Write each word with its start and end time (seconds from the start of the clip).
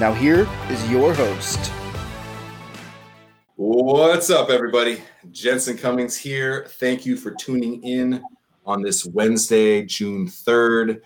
Now, 0.00 0.14
here 0.14 0.48
is 0.70 0.90
your 0.90 1.12
host. 1.12 1.70
What's 3.56 4.30
up, 4.30 4.48
everybody? 4.48 5.02
Jensen 5.30 5.76
Cummings 5.76 6.16
here. 6.16 6.64
Thank 6.78 7.04
you 7.04 7.18
for 7.18 7.32
tuning 7.32 7.82
in 7.82 8.24
on 8.64 8.80
this 8.80 9.04
Wednesday, 9.04 9.84
June 9.84 10.26
3rd. 10.26 11.02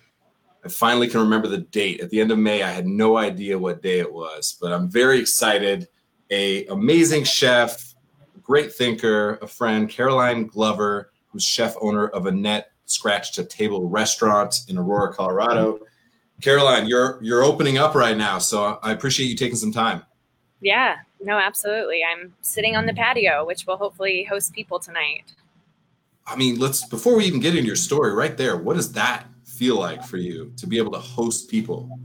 I 0.65 0.69
finally 0.69 1.09
can 1.09 1.19
remember 1.19 1.49
the 1.49 1.59
date. 1.59 2.03
At 2.03 2.11
the 2.11 2.21
end 2.21 2.31
of 2.31 2.39
May, 2.39 2.63
I 2.63 2.71
had 2.71 2.87
no 2.87 3.17
idea 3.17 3.59
what 3.59 3.83
day 3.83 3.99
it 3.99 4.13
was, 4.13 4.57
but 4.61 4.73
I'm 4.73 4.89
very 4.89 5.19
excited. 5.19 5.89
A 6.31 6.65
amazing 6.67 7.25
chef, 7.25 7.97
great 8.45 8.73
thinker, 8.73 9.41
a 9.43 9.49
friend, 9.49 9.91
Caroline 9.91 10.47
Glover, 10.47 11.11
who's 11.33 11.43
chef 11.43 11.75
owner 11.81 12.07
of 12.11 12.27
Annette 12.27 12.71
Scratch 12.85 13.33
to 13.33 13.45
Table 13.45 13.89
Restaurant 13.89 14.55
in 14.69 14.79
Aurora, 14.79 15.13
Colorado. 15.13 15.81
Caroline, 16.41 16.87
you're 16.87 17.19
you're 17.23 17.43
opening 17.43 17.79
up 17.79 17.95
right 17.95 18.17
now, 18.17 18.39
so 18.39 18.79
I 18.83 18.93
appreciate 18.93 19.27
you 19.27 19.37
taking 19.37 19.57
some 19.57 19.73
time. 19.73 20.03
Yeah, 20.61 20.97
no, 21.21 21.39
absolutely. 21.39 22.03
I'm 22.05 22.35
sitting 22.43 22.77
on 22.77 22.87
the 22.87 22.95
patio, 22.95 23.47
which 23.47 23.67
will 23.67 23.77
hopefully 23.77 24.25
host 24.25 24.53
people 24.53 24.79
tonight. 24.79 25.35
I 26.27 26.37
mean, 26.37 26.59
let's 26.59 26.87
before 26.87 27.17
we 27.17 27.25
even 27.25 27.41
get 27.41 27.55
into 27.55 27.67
your 27.67 27.77
story, 27.77 28.13
right 28.13 28.37
there, 28.37 28.57
what 28.57 28.77
does 28.77 28.93
that 28.93 29.27
feel 29.45 29.79
like 29.79 30.05
for 30.05 30.17
you 30.17 30.53
to 30.57 30.67
be 30.67 30.79
able 30.79 30.93
to 30.93 30.99
host 30.99 31.51
people? 31.51 31.99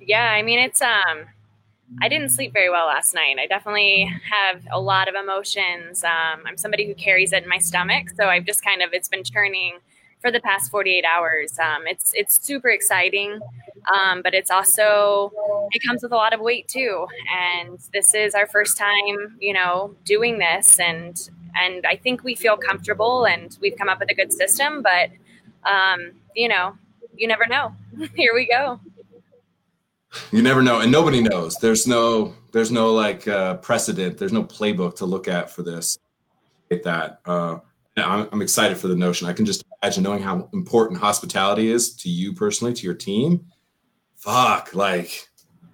Yeah, 0.00 0.30
I 0.30 0.42
mean, 0.42 0.58
it's 0.58 0.80
um, 0.80 1.26
I 2.02 2.08
didn't 2.08 2.30
sleep 2.30 2.52
very 2.52 2.70
well 2.70 2.86
last 2.86 3.14
night. 3.14 3.38
I 3.38 3.46
definitely 3.46 4.10
have 4.30 4.66
a 4.70 4.80
lot 4.80 5.08
of 5.08 5.14
emotions. 5.14 6.04
Um, 6.04 6.42
I'm 6.46 6.56
somebody 6.56 6.86
who 6.86 6.94
carries 6.94 7.32
it 7.32 7.42
in 7.42 7.48
my 7.48 7.58
stomach, 7.58 8.10
so 8.16 8.26
I've 8.28 8.44
just 8.44 8.62
kind 8.62 8.82
of 8.82 8.90
it's 8.92 9.08
been 9.08 9.24
churning 9.24 9.78
for 10.20 10.30
the 10.30 10.40
past 10.40 10.70
48 10.70 11.04
hours. 11.04 11.58
Um, 11.58 11.86
it's 11.86 12.12
it's 12.14 12.44
super 12.44 12.68
exciting, 12.68 13.40
um, 13.92 14.22
but 14.22 14.34
it's 14.34 14.50
also 14.50 15.32
it 15.72 15.82
comes 15.86 16.02
with 16.02 16.12
a 16.12 16.16
lot 16.16 16.32
of 16.32 16.40
weight 16.40 16.68
too. 16.68 17.06
And 17.32 17.78
this 17.92 18.14
is 18.14 18.34
our 18.34 18.46
first 18.46 18.76
time, 18.76 19.36
you 19.40 19.52
know, 19.52 19.94
doing 20.04 20.38
this, 20.38 20.78
and 20.80 21.30
and 21.56 21.86
I 21.86 21.96
think 21.96 22.24
we 22.24 22.34
feel 22.34 22.56
comfortable 22.56 23.26
and 23.26 23.56
we've 23.60 23.76
come 23.76 23.88
up 23.88 24.00
with 24.00 24.10
a 24.10 24.14
good 24.14 24.32
system. 24.32 24.82
But 24.82 25.10
um, 25.64 26.12
you 26.34 26.48
know, 26.48 26.76
you 27.16 27.28
never 27.28 27.46
know. 27.46 27.74
Here 28.14 28.34
we 28.34 28.46
go. 28.46 28.80
You 30.32 30.40
never 30.42 30.62
know, 30.62 30.80
and 30.80 30.90
nobody 30.90 31.20
knows. 31.22 31.56
There's 31.56 31.86
no 31.86 32.34
there's 32.52 32.70
no 32.70 32.92
like 32.92 33.28
uh, 33.28 33.56
precedent. 33.58 34.18
There's 34.18 34.32
no 34.32 34.42
playbook 34.42 34.96
to 34.96 35.06
look 35.06 35.28
at 35.28 35.50
for 35.50 35.62
this. 35.62 35.98
That. 36.70 37.20
Uh, 37.24 37.58
I'm, 37.96 38.28
I'm 38.30 38.42
excited 38.42 38.76
for 38.78 38.88
the 38.88 38.94
notion. 38.94 39.26
I 39.26 39.32
can 39.32 39.46
just 39.46 39.64
imagine 39.82 40.02
knowing 40.02 40.22
how 40.22 40.48
important 40.52 41.00
hospitality 41.00 41.70
is 41.70 41.94
to 41.96 42.08
you 42.08 42.32
personally, 42.32 42.74
to 42.74 42.84
your 42.84 42.94
team. 42.94 43.46
Fuck, 44.16 44.74
like 44.74 45.28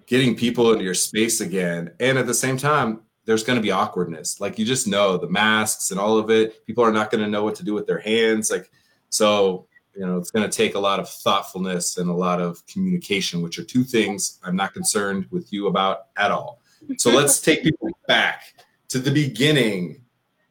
getting 0.05 0.35
people 0.35 0.71
into 0.71 0.83
your 0.83 0.93
space 0.93 1.41
again. 1.41 1.91
And 1.99 2.17
at 2.17 2.27
the 2.27 2.33
same 2.33 2.57
time, 2.57 3.01
there's 3.25 3.43
going 3.43 3.57
to 3.57 3.63
be 3.63 3.71
awkwardness. 3.71 4.39
Like 4.39 4.59
you 4.59 4.65
just 4.65 4.87
know 4.87 5.17
the 5.17 5.29
masks 5.29 5.91
and 5.91 5.99
all 5.99 6.17
of 6.17 6.29
it. 6.29 6.65
People 6.65 6.83
are 6.83 6.91
not 6.91 7.09
going 7.09 7.23
to 7.23 7.29
know 7.29 7.43
what 7.43 7.55
to 7.55 7.65
do 7.65 7.73
with 7.73 7.87
their 7.87 7.99
hands. 7.99 8.51
Like, 8.51 8.69
so, 9.09 9.67
you 9.95 10.05
know, 10.05 10.17
it's 10.17 10.29
going 10.29 10.47
to 10.47 10.55
take 10.55 10.75
a 10.75 10.79
lot 10.79 10.99
of 10.99 11.09
thoughtfulness 11.09 11.97
and 11.97 12.09
a 12.09 12.13
lot 12.13 12.39
of 12.39 12.65
communication, 12.67 13.41
which 13.41 13.57
are 13.57 13.63
two 13.63 13.83
things 13.83 14.39
I'm 14.43 14.55
not 14.55 14.73
concerned 14.73 15.25
with 15.31 15.51
you 15.51 15.67
about 15.67 16.07
at 16.17 16.29
all. 16.29 16.61
So 16.97 17.09
let's 17.15 17.41
take 17.41 17.63
people 17.63 17.89
back 18.07 18.43
to 18.89 18.99
the 18.99 19.11
beginning 19.11 20.04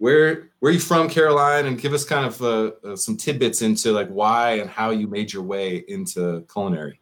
where 0.05 0.51
where 0.61 0.71
are 0.71 0.75
you 0.75 0.81
from, 0.81 1.09
Caroline? 1.09 1.65
And 1.65 1.81
give 1.81 1.95
us 1.95 2.05
kind 2.05 2.27
of 2.27 2.43
uh, 2.43 2.73
uh, 2.87 2.95
some 2.95 3.17
tidbits 3.17 3.63
into 3.63 3.91
like 3.91 4.09
why 4.09 4.59
and 4.59 4.69
how 4.69 4.91
you 4.91 5.07
made 5.07 5.33
your 5.33 5.43
way 5.43 5.83
into 5.89 6.45
culinary. 6.53 7.01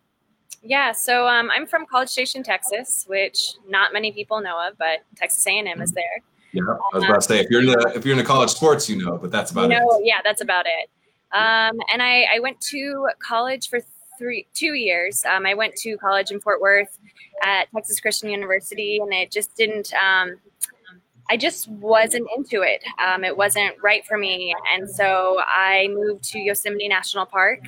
Yeah, 0.62 0.92
so 0.92 1.26
um, 1.26 1.50
I'm 1.50 1.66
from 1.66 1.84
College 1.86 2.08
Station, 2.08 2.44
Texas, 2.44 3.04
which 3.08 3.54
not 3.68 3.92
many 3.92 4.12
people 4.12 4.40
know 4.40 4.56
of, 4.68 4.78
but 4.78 5.00
Texas 5.16 5.44
A&M 5.44 5.82
is 5.82 5.90
there. 5.90 6.22
Yeah, 6.52 6.62
I 6.92 6.96
was 6.96 7.04
about 7.04 7.14
to 7.16 7.22
say 7.22 7.40
if 7.40 7.50
you're 7.50 7.62
in 7.62 7.66
the 7.66 7.92
if 7.96 8.06
you're 8.06 8.16
into 8.16 8.24
college 8.24 8.50
sports, 8.50 8.88
you 8.88 9.04
know, 9.04 9.18
but 9.18 9.32
that's 9.32 9.50
about 9.50 9.62
you 9.62 9.80
know, 9.80 9.98
it. 9.98 10.02
Yeah, 10.04 10.20
that's 10.22 10.40
about 10.40 10.66
it. 10.66 10.88
Um, 11.32 11.80
and 11.92 12.00
I, 12.00 12.26
I 12.36 12.38
went 12.38 12.60
to 12.70 13.08
college 13.18 13.68
for 13.68 13.80
three 14.16 14.46
two 14.54 14.74
years. 14.74 15.24
Um, 15.24 15.44
I 15.44 15.54
went 15.54 15.74
to 15.78 15.96
college 15.96 16.30
in 16.30 16.38
Fort 16.38 16.60
Worth 16.60 17.00
at 17.42 17.66
Texas 17.74 17.98
Christian 17.98 18.30
University, 18.30 19.00
and 19.02 19.12
it 19.12 19.32
just 19.32 19.56
didn't 19.56 19.92
um, 19.94 20.36
I 21.32 21.38
just 21.38 21.66
wasn't 21.66 22.28
into 22.36 22.60
it. 22.60 22.84
Um, 23.02 23.24
it 23.24 23.34
wasn't 23.34 23.74
right 23.82 24.04
for 24.04 24.18
me. 24.18 24.54
And 24.70 24.86
so 24.90 25.38
I 25.40 25.88
moved 25.90 26.24
to 26.24 26.38
Yosemite 26.38 26.86
National 26.88 27.24
Park 27.24 27.60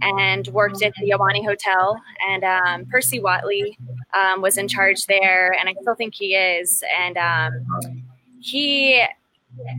and 0.00 0.48
worked 0.48 0.82
at 0.82 0.94
the 0.98 1.10
Ahwahnee 1.10 1.44
Hotel. 1.44 2.00
And 2.30 2.44
um, 2.44 2.86
Percy 2.86 3.20
Watley 3.20 3.76
um, 4.14 4.40
was 4.40 4.56
in 4.56 4.68
charge 4.68 5.04
there, 5.04 5.52
and 5.52 5.68
I 5.68 5.74
still 5.82 5.94
think 5.94 6.14
he 6.14 6.34
is. 6.34 6.82
And 6.98 7.18
um, 7.18 8.02
he 8.40 9.04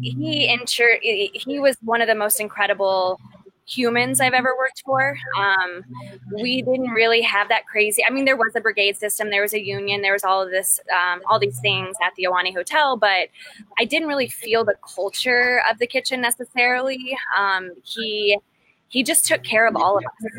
he 0.02 0.48
insured, 0.48 1.00
he 1.02 1.58
was 1.60 1.78
one 1.82 2.02
of 2.02 2.08
the 2.08 2.14
most 2.14 2.40
incredible 2.40 3.20
humans 3.66 4.22
I've 4.22 4.34
ever 4.34 4.56
worked 4.58 4.84
for. 4.86 5.18
Um, 5.38 5.84
we 6.32 6.62
didn't 6.62 6.92
really 6.92 7.22
have 7.22 7.50
that 7.50 7.66
crazy. 7.66 8.04
I 8.08 8.12
mean, 8.12 8.26
there 8.26 8.38
was 8.38 8.56
a 8.56 8.62
brigade 8.62 8.98
system, 8.98 9.32
there 9.32 9.42
was 9.42 9.54
a 9.54 9.64
union, 9.64 10.02
there 10.02 10.14
was 10.14 10.24
all 10.24 10.42
of 10.42 10.52
this, 10.52 10.80
um, 10.94 11.22
all 11.28 11.40
these 11.40 11.60
things 11.60 11.96
at 12.04 12.14
the 12.16 12.28
Ahwahnee 12.30 12.54
Hotel, 12.54 12.96
but 12.96 13.30
I 13.80 13.86
didn't 13.86 14.08
really 14.08 14.28
feel 14.28 14.64
the 14.64 14.76
culture 14.96 15.64
of 15.70 15.80
the 15.80 15.88
kitchen 15.88 16.22
necessarily. 16.22 17.18
Um, 17.38 17.72
he 17.84 18.38
he 18.90 19.04
just 19.04 19.26
took 19.26 19.44
care 19.44 19.68
of 19.68 19.76
all 19.76 19.98
of 19.98 20.06
us, 20.06 20.32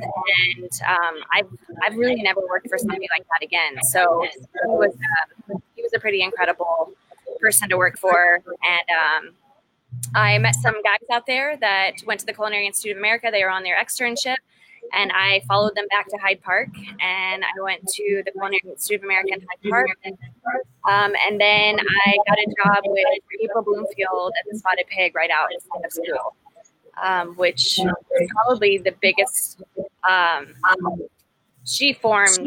and 0.56 0.70
um, 0.88 1.14
I've 1.32 1.48
I've 1.82 1.96
really 1.96 2.22
never 2.22 2.40
worked 2.48 2.68
for 2.68 2.78
somebody 2.78 3.06
like 3.10 3.26
that 3.28 3.44
again. 3.44 3.82
So 3.82 4.24
he 4.24 4.48
was 4.66 4.94
uh, 4.94 5.58
he 5.74 5.82
was 5.82 5.92
a 5.94 5.98
pretty 5.98 6.22
incredible 6.22 6.92
person 7.40 7.68
to 7.68 7.76
work 7.76 7.98
for, 7.98 8.42
and 8.46 9.26
um, 9.26 9.34
I 10.14 10.38
met 10.38 10.54
some 10.56 10.74
guys 10.82 11.06
out 11.12 11.26
there 11.26 11.56
that 11.58 11.92
went 12.06 12.20
to 12.20 12.26
the 12.26 12.32
Culinary 12.32 12.66
Institute 12.66 12.92
of 12.92 12.98
America. 12.98 13.28
They 13.30 13.44
were 13.44 13.50
on 13.50 13.62
their 13.62 13.76
externship, 13.76 14.36
and 14.92 15.12
I 15.12 15.42
followed 15.46 15.74
them 15.74 15.86
back 15.88 16.08
to 16.08 16.16
Hyde 16.16 16.42
Park. 16.42 16.68
And 17.00 17.44
I 17.44 17.62
went 17.62 17.86
to 17.86 18.22
the 18.24 18.32
Culinary 18.32 18.62
Institute 18.64 19.00
of 19.00 19.04
America 19.04 19.34
in 19.34 19.40
Hyde 19.40 19.70
Park. 19.70 19.88
Um, 20.88 21.12
and 21.26 21.40
then 21.40 21.78
I 21.78 22.16
got 22.26 22.38
a 22.38 22.46
job 22.64 22.84
with 22.84 23.04
April 23.42 23.64
Bloomfield 23.64 24.32
at 24.38 24.50
the 24.50 24.58
Spotted 24.58 24.86
Pig 24.88 25.14
right 25.14 25.30
out 25.30 25.48
of 25.54 25.92
school, 25.92 26.36
um, 27.02 27.34
which 27.36 27.78
is 27.78 28.30
probably 28.30 28.78
the 28.78 28.94
biggest. 29.00 29.62
Um, 30.08 30.54
she 31.64 31.92
formed 31.92 32.38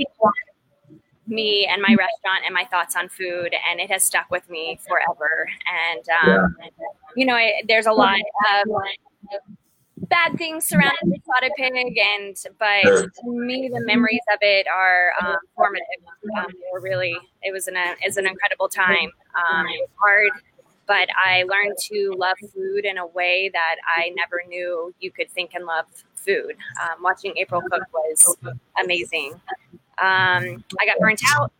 me 1.29 1.67
and 1.71 1.81
my 1.81 1.89
restaurant 1.89 2.43
and 2.45 2.53
my 2.53 2.65
thoughts 2.65 2.95
on 2.95 3.09
food, 3.09 3.53
and 3.69 3.79
it 3.79 3.89
has 3.91 4.03
stuck 4.03 4.29
with 4.29 4.49
me 4.49 4.79
forever. 4.87 5.47
And 5.67 6.03
um, 6.23 6.55
yeah. 6.59 6.67
you 7.15 7.25
know, 7.25 7.35
I, 7.35 7.61
there's 7.67 7.85
a 7.85 7.91
lot 7.91 8.17
of 8.63 8.67
bad 10.09 10.37
things 10.37 10.65
surrounding 10.65 11.09
the 11.09 11.19
spotted 11.23 11.51
pig, 11.57 11.97
and 11.97 12.35
but 12.57 12.81
sure. 12.83 13.09
to 13.09 13.31
me, 13.31 13.69
the 13.71 13.81
memories 13.81 14.21
of 14.33 14.39
it 14.41 14.67
are 14.67 15.11
um, 15.21 15.37
formative. 15.55 15.85
Um, 16.37 16.47
were 16.73 16.81
really, 16.81 17.15
it 17.43 17.51
was 17.51 17.67
an 17.67 17.75
is 18.05 18.17
an 18.17 18.25
incredible 18.25 18.67
time. 18.67 19.11
Um, 19.35 19.67
hard. 19.95 20.31
But 20.87 21.07
I 21.23 21.43
learned 21.43 21.77
to 21.91 22.15
love 22.17 22.37
food 22.51 22.83
in 22.83 22.97
a 22.97 23.05
way 23.05 23.51
that 23.53 23.75
I 23.85 24.09
never 24.15 24.41
knew 24.47 24.91
you 24.99 25.11
could 25.11 25.29
think 25.29 25.51
and 25.53 25.67
love 25.67 25.85
food. 26.15 26.55
Um, 26.81 27.03
watching 27.03 27.37
April 27.37 27.61
cook 27.61 27.83
was 27.93 28.37
amazing. 28.81 29.39
Um, 30.01 30.63
I 30.79 30.85
got 30.85 30.99
burnt 30.99 31.21
out. 31.35 31.51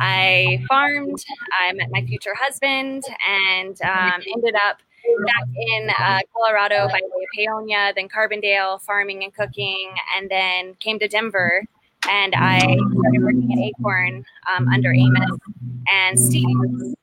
I 0.00 0.64
farmed. 0.68 1.22
I 1.60 1.72
met 1.72 1.88
my 1.90 2.04
future 2.06 2.34
husband 2.34 3.04
and 3.26 3.80
um, 3.82 4.20
ended 4.34 4.54
up 4.54 4.78
back 5.26 5.48
in 5.56 5.90
uh, 5.90 6.20
Colorado 6.32 6.88
by 6.88 7.00
way 7.02 7.46
of 7.46 7.52
Paonia, 7.52 7.94
then 7.94 8.08
Carbondale, 8.08 8.80
farming 8.82 9.24
and 9.24 9.34
cooking, 9.34 9.92
and 10.16 10.30
then 10.30 10.74
came 10.80 10.98
to 10.98 11.08
Denver. 11.08 11.64
And 12.08 12.34
I 12.34 12.58
started 12.58 13.22
working 13.22 13.52
at 13.52 13.58
Acorn 13.58 14.24
um, 14.54 14.68
under 14.68 14.92
Amos 14.92 15.38
and 15.90 16.18
Steve. 16.18 16.46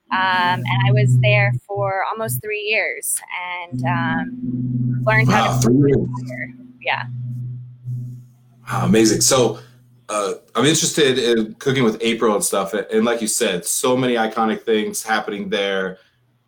Um, 0.09 0.63
and 0.63 0.87
I 0.87 0.91
was 0.91 1.17
there 1.19 1.53
for 1.67 2.03
almost 2.09 2.41
three 2.41 2.61
years 2.61 3.21
and 3.61 3.85
um, 3.85 5.03
learned 5.05 5.27
wow, 5.27 5.33
how 5.33 5.59
to. 5.59 5.67
Three 5.67 5.91
years. 5.91 6.49
Yeah. 6.81 7.03
Wow, 8.69 8.85
amazing. 8.85 9.21
So, 9.21 9.59
uh, 10.09 10.33
I'm 10.55 10.65
interested 10.65 11.17
in 11.19 11.53
cooking 11.55 11.83
with 11.83 11.97
April 12.01 12.33
and 12.33 12.43
stuff. 12.43 12.73
And 12.73 13.03
like 13.03 13.21
you 13.21 13.27
said, 13.27 13.65
so 13.65 13.97
many 13.97 14.15
iconic 14.15 14.61
things 14.61 15.03
happening 15.03 15.49
there. 15.49 15.97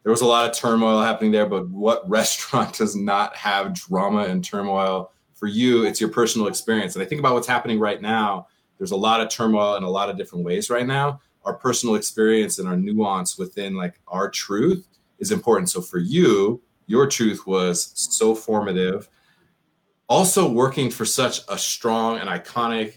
There 0.04 0.12
was 0.12 0.22
a 0.22 0.26
lot 0.26 0.50
of 0.50 0.56
turmoil 0.56 1.02
happening 1.02 1.32
there, 1.32 1.46
but 1.46 1.68
what 1.70 2.08
restaurant 2.10 2.78
does 2.78 2.96
not 2.96 3.36
have 3.36 3.74
drama 3.74 4.24
and 4.24 4.44
turmoil? 4.44 5.12
For 5.36 5.48
you, 5.48 5.86
it's 5.86 6.02
your 6.02 6.10
personal 6.10 6.48
experience. 6.48 6.96
And 6.96 7.04
I 7.04 7.06
think 7.06 7.20
about 7.20 7.34
what's 7.34 7.48
happening 7.48 7.80
right 7.80 8.02
now. 8.02 8.48
There's 8.78 8.92
a 8.92 8.98
lot 8.98 9.22
of 9.22 9.30
turmoil 9.30 9.76
in 9.76 9.84
a 9.84 9.90
lot 9.90 10.10
of 10.10 10.18
different 10.18 10.44
ways 10.44 10.70
right 10.70 10.88
now. 10.88 11.22
Our 11.46 11.54
personal 11.54 11.96
experience 11.96 12.60
and 12.60 12.68
our 12.68 12.76
nuance 12.76 13.38
within 13.38 13.76
like 13.76 14.00
our 14.08 14.30
truth 14.30 14.86
is 15.20 15.32
important. 15.32 15.70
So 15.70 15.82
for 15.82 15.98
you, 15.98 16.62
your 16.88 17.08
truth 17.08 17.46
was 17.46 17.92
so 17.96 18.36
formative. 18.36 19.10
Also, 20.10 20.50
working 20.50 20.90
for 20.90 21.06
such 21.06 21.42
a 21.48 21.58
strong 21.58 22.18
and 22.18 22.30
iconic 22.30 22.96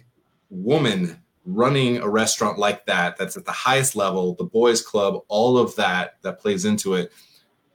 woman 0.52 1.18
running 1.44 1.98
a 1.98 2.08
restaurant 2.08 2.58
like 2.58 2.86
that, 2.86 3.16
that's 3.16 3.36
at 3.36 3.44
the 3.44 3.52
highest 3.52 3.96
level, 3.96 4.34
the 4.34 4.44
boys' 4.44 4.82
club, 4.82 5.22
all 5.28 5.58
of 5.58 5.74
that 5.76 6.16
that 6.22 6.38
plays 6.38 6.64
into 6.64 6.94
it. 6.94 7.12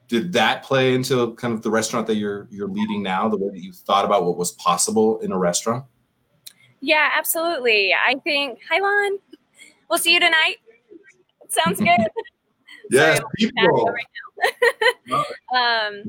Did 0.08 0.32
that 0.34 0.64
play 0.64 0.94
into 0.94 1.36
kind 1.36 1.54
of 1.54 1.62
the 1.64 1.70
restaurant 1.70 2.08
that 2.08 2.16
you're 2.16 2.48
you're 2.50 2.70
leading 2.70 3.04
now, 3.04 3.28
the 3.28 3.38
way 3.38 3.50
that 3.50 3.62
you 3.62 3.74
thought 3.74 4.06
about 4.06 4.24
what 4.24 4.38
was 4.38 4.54
possible 4.54 5.20
in 5.20 5.34
a 5.34 5.38
restaurant? 5.38 5.84
Yeah, 6.80 7.10
absolutely. 7.18 7.94
I 7.94 8.16
think, 8.24 8.60
hi, 8.70 8.80
Lon. 8.80 9.20
We'll 9.90 10.00
see 10.00 10.14
you 10.14 10.20
tonight. 10.20 10.58
Sounds 11.50 11.80
good. 11.80 12.00
yes, 12.92 13.20
people. 13.36 13.94
um, 15.54 16.04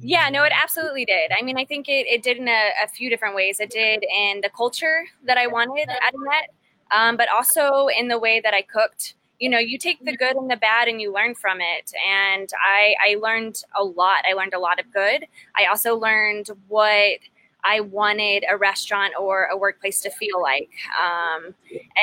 yeah, 0.00 0.28
no, 0.30 0.44
it 0.44 0.52
absolutely 0.54 1.04
did. 1.04 1.32
I 1.36 1.42
mean, 1.42 1.58
I 1.58 1.64
think 1.64 1.88
it, 1.88 2.06
it 2.06 2.22
did 2.22 2.38
in 2.38 2.48
a, 2.48 2.70
a 2.84 2.88
few 2.88 3.10
different 3.10 3.34
ways. 3.34 3.60
It 3.60 3.70
did 3.70 4.04
in 4.04 4.40
the 4.42 4.50
culture 4.50 5.04
that 5.24 5.36
I 5.36 5.46
wanted 5.46 5.88
at 5.88 6.14
Annette, 6.14 6.50
um, 6.90 7.16
but 7.16 7.28
also 7.28 7.88
in 7.88 8.08
the 8.08 8.18
way 8.18 8.40
that 8.40 8.54
I 8.54 8.62
cooked. 8.62 9.14
You 9.40 9.48
know, 9.48 9.58
you 9.58 9.78
take 9.78 10.04
the 10.04 10.16
good 10.16 10.36
and 10.36 10.50
the 10.50 10.56
bad 10.56 10.88
and 10.88 11.00
you 11.00 11.12
learn 11.12 11.34
from 11.34 11.58
it. 11.60 11.92
And 12.08 12.48
I, 12.60 12.94
I 13.08 13.16
learned 13.16 13.62
a 13.76 13.84
lot. 13.84 14.24
I 14.28 14.34
learned 14.34 14.54
a 14.54 14.58
lot 14.58 14.80
of 14.80 14.92
good. 14.92 15.26
I 15.56 15.66
also 15.66 15.96
learned 15.96 16.48
what 16.68 17.18
I 17.64 17.80
wanted 17.80 18.44
a 18.50 18.56
restaurant 18.56 19.14
or 19.18 19.46
a 19.46 19.56
workplace 19.56 20.00
to 20.02 20.10
feel 20.10 20.40
like, 20.40 20.70
um, 21.02 21.54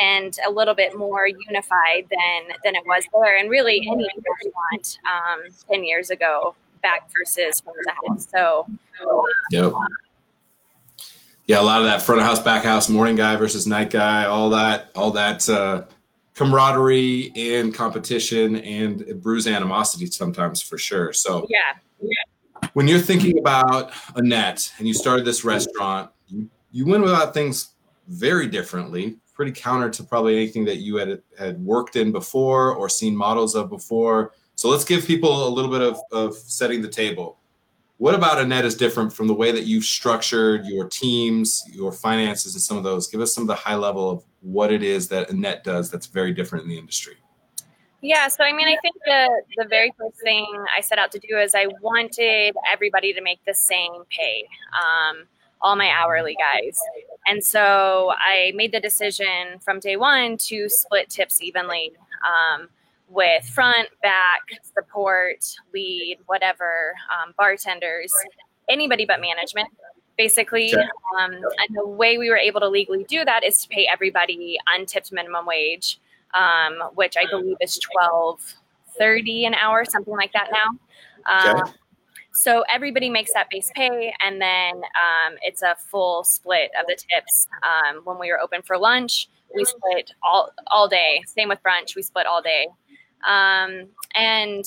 and 0.01 0.37
a 0.45 0.51
little 0.51 0.75
bit 0.75 0.97
more 0.97 1.27
unified 1.27 2.07
than 2.09 2.57
than 2.63 2.75
it 2.75 2.83
was 2.85 3.05
there, 3.13 3.37
and 3.37 3.49
really 3.49 3.81
any 3.89 4.07
restaurant 4.17 4.99
um, 5.05 5.51
ten 5.69 5.85
years 5.85 6.09
ago 6.09 6.55
back 6.85 7.09
versus 7.17 7.61
front 7.61 7.77
of 7.79 7.85
the 7.85 8.09
house. 8.09 8.27
So, 8.31 8.67
yep. 9.51 9.73
Yeah, 11.47 11.61
a 11.61 11.63
lot 11.63 11.79
of 11.79 11.85
that 11.85 12.01
front 12.01 12.21
of 12.21 12.27
house, 12.27 12.39
back 12.39 12.63
house, 12.63 12.89
morning 12.89 13.15
guy 13.15 13.35
versus 13.35 13.67
night 13.67 13.91
guy, 13.91 14.25
all 14.25 14.49
that, 14.51 14.89
all 14.95 15.11
that 15.11 15.47
uh, 15.47 15.83
camaraderie 16.33 17.31
and 17.35 17.73
competition 17.73 18.55
and 18.57 19.21
brews 19.21 19.47
animosity 19.47 20.07
sometimes 20.07 20.61
for 20.61 20.77
sure. 20.77 21.13
So, 21.13 21.45
yeah. 21.49 21.59
yeah 22.01 22.09
when 22.73 22.87
you're 22.87 22.99
thinking 22.99 23.37
about 23.39 23.91
Annette 24.15 24.71
and 24.77 24.87
you 24.87 24.93
started 24.93 25.25
this 25.25 25.43
restaurant, 25.43 26.11
you, 26.27 26.49
you 26.71 26.85
went 26.85 27.03
about 27.03 27.33
things 27.33 27.69
very 28.07 28.47
differently, 28.47 29.17
pretty 29.33 29.51
counter 29.51 29.89
to 29.89 30.03
probably 30.03 30.35
anything 30.35 30.65
that 30.65 30.77
you 30.77 30.97
had 30.97 31.21
had 31.37 31.63
worked 31.63 31.95
in 31.95 32.11
before 32.11 32.73
or 32.75 32.89
seen 32.89 33.15
models 33.15 33.55
of 33.55 33.69
before. 33.69 34.33
So 34.55 34.69
let's 34.69 34.85
give 34.85 35.05
people 35.05 35.47
a 35.47 35.49
little 35.49 35.69
bit 35.69 35.81
of, 35.81 35.99
of 36.11 36.35
setting 36.35 36.81
the 36.81 36.87
table. 36.87 37.37
What 37.97 38.13
about 38.13 38.39
Annette 38.39 38.65
is 38.65 38.75
different 38.75 39.13
from 39.13 39.27
the 39.27 39.33
way 39.33 39.51
that 39.51 39.63
you've 39.63 39.85
structured 39.85 40.65
your 40.65 40.87
teams, 40.89 41.63
your 41.71 41.93
finances, 41.93 42.53
and 42.53 42.61
some 42.61 42.75
of 42.77 42.83
those? 42.83 43.07
Give 43.07 43.21
us 43.21 43.33
some 43.33 43.43
of 43.43 43.47
the 43.47 43.55
high 43.55 43.75
level 43.75 44.09
of 44.09 44.23
what 44.41 44.71
it 44.71 44.83
is 44.83 45.07
that 45.09 45.29
Annette 45.29 45.63
does 45.63 45.89
that's 45.89 46.07
very 46.07 46.33
different 46.33 46.63
in 46.63 46.69
the 46.69 46.77
industry. 46.77 47.15
Yeah, 48.01 48.27
so 48.27 48.43
I 48.43 48.53
mean, 48.53 48.67
I 48.67 48.77
think 48.81 48.95
the 49.05 49.43
the 49.57 49.65
very 49.67 49.91
first 49.97 50.21
thing 50.21 50.45
I 50.77 50.81
set 50.81 50.99
out 50.99 51.11
to 51.13 51.19
do 51.19 51.37
is 51.37 51.55
I 51.55 51.67
wanted 51.81 52.53
everybody 52.71 53.13
to 53.13 53.21
make 53.21 53.39
the 53.45 53.53
same 53.55 54.03
pay, 54.11 54.45
um, 54.73 55.23
all 55.61 55.75
my 55.75 55.89
hourly 55.89 56.35
guys, 56.35 56.77
and 57.25 57.43
so 57.43 58.13
I 58.15 58.51
made 58.53 58.73
the 58.73 58.79
decision 58.79 59.57
from 59.59 59.79
day 59.79 59.95
one 59.95 60.37
to 60.49 60.69
split 60.69 61.09
tips 61.09 61.41
evenly. 61.41 61.93
Um, 62.23 62.67
with 63.07 63.45
front, 63.45 63.89
back, 64.01 64.41
support, 64.61 65.45
lead, 65.73 66.17
whatever, 66.25 66.93
um, 67.13 67.33
bartenders, 67.37 68.13
anybody 68.69 69.05
but 69.05 69.21
management, 69.21 69.69
basically. 70.17 70.73
Um, 70.73 71.33
and 71.33 71.75
the 71.75 71.87
way 71.87 72.17
we 72.17 72.29
were 72.29 72.37
able 72.37 72.59
to 72.61 72.69
legally 72.69 73.03
do 73.03 73.23
that 73.25 73.43
is 73.43 73.61
to 73.61 73.69
pay 73.69 73.87
everybody 73.91 74.57
untipped 74.75 75.11
minimum 75.11 75.45
wage 75.45 75.99
um, 76.35 76.89
which 76.95 77.15
I 77.17 77.25
believe 77.29 77.57
is 77.61 77.79
twelve 77.79 78.41
thirty 78.97 79.45
an 79.45 79.53
hour, 79.53 79.85
something 79.85 80.13
like 80.13 80.33
that 80.33 80.49
now. 80.51 81.51
Um, 81.51 81.61
okay. 81.61 81.71
So 82.33 82.65
everybody 82.71 83.09
makes 83.09 83.33
that 83.33 83.49
base 83.49 83.71
pay, 83.75 84.13
and 84.21 84.41
then 84.41 84.75
um, 84.75 85.35
it's 85.41 85.61
a 85.61 85.75
full 85.89 86.23
split 86.23 86.69
of 86.79 86.85
the 86.87 86.95
tips. 86.95 87.47
Um, 87.63 88.01
when 88.03 88.19
we 88.19 88.29
were 88.29 88.39
open 88.39 88.61
for 88.61 88.77
lunch, 88.77 89.29
we 89.55 89.63
split 89.63 90.11
all 90.21 90.51
all 90.67 90.87
day. 90.87 91.21
Same 91.25 91.49
with 91.49 91.59
brunch, 91.63 91.95
we 91.95 92.01
split 92.01 92.25
all 92.25 92.41
day. 92.41 92.67
Um, 93.27 93.87
and 94.15 94.65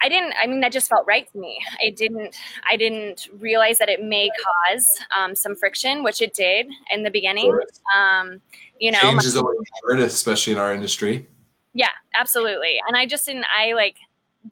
I 0.00 0.08
didn't. 0.08 0.34
I 0.40 0.46
mean, 0.46 0.60
that 0.60 0.72
just 0.72 0.88
felt 0.88 1.06
right 1.06 1.30
to 1.32 1.38
me. 1.38 1.58
I 1.84 1.90
didn't. 1.90 2.36
I 2.68 2.76
didn't 2.76 3.28
realize 3.38 3.78
that 3.78 3.88
it 3.88 4.02
may 4.02 4.30
cause 4.68 4.88
um, 5.16 5.34
some 5.34 5.56
friction, 5.56 6.04
which 6.04 6.22
it 6.22 6.34
did 6.34 6.68
in 6.92 7.02
the 7.02 7.10
beginning. 7.10 7.58
Um, 7.96 8.40
you 8.78 8.92
know, 8.92 9.00
change 9.00 9.24
is 9.24 9.36
always 9.36 9.58
hard, 9.84 10.00
especially 10.00 10.52
in 10.52 10.58
our 10.58 10.72
industry. 10.72 11.26
Yeah, 11.74 11.90
absolutely. 12.14 12.78
And 12.86 12.96
I 12.96 13.06
just 13.06 13.26
didn't. 13.26 13.46
I 13.56 13.72
like 13.72 13.96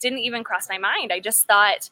didn't 0.01 0.19
even 0.19 0.45
cross 0.45 0.69
my 0.69 0.79
mind. 0.79 1.13
I 1.13 1.21
just 1.21 1.47
thought, 1.47 1.91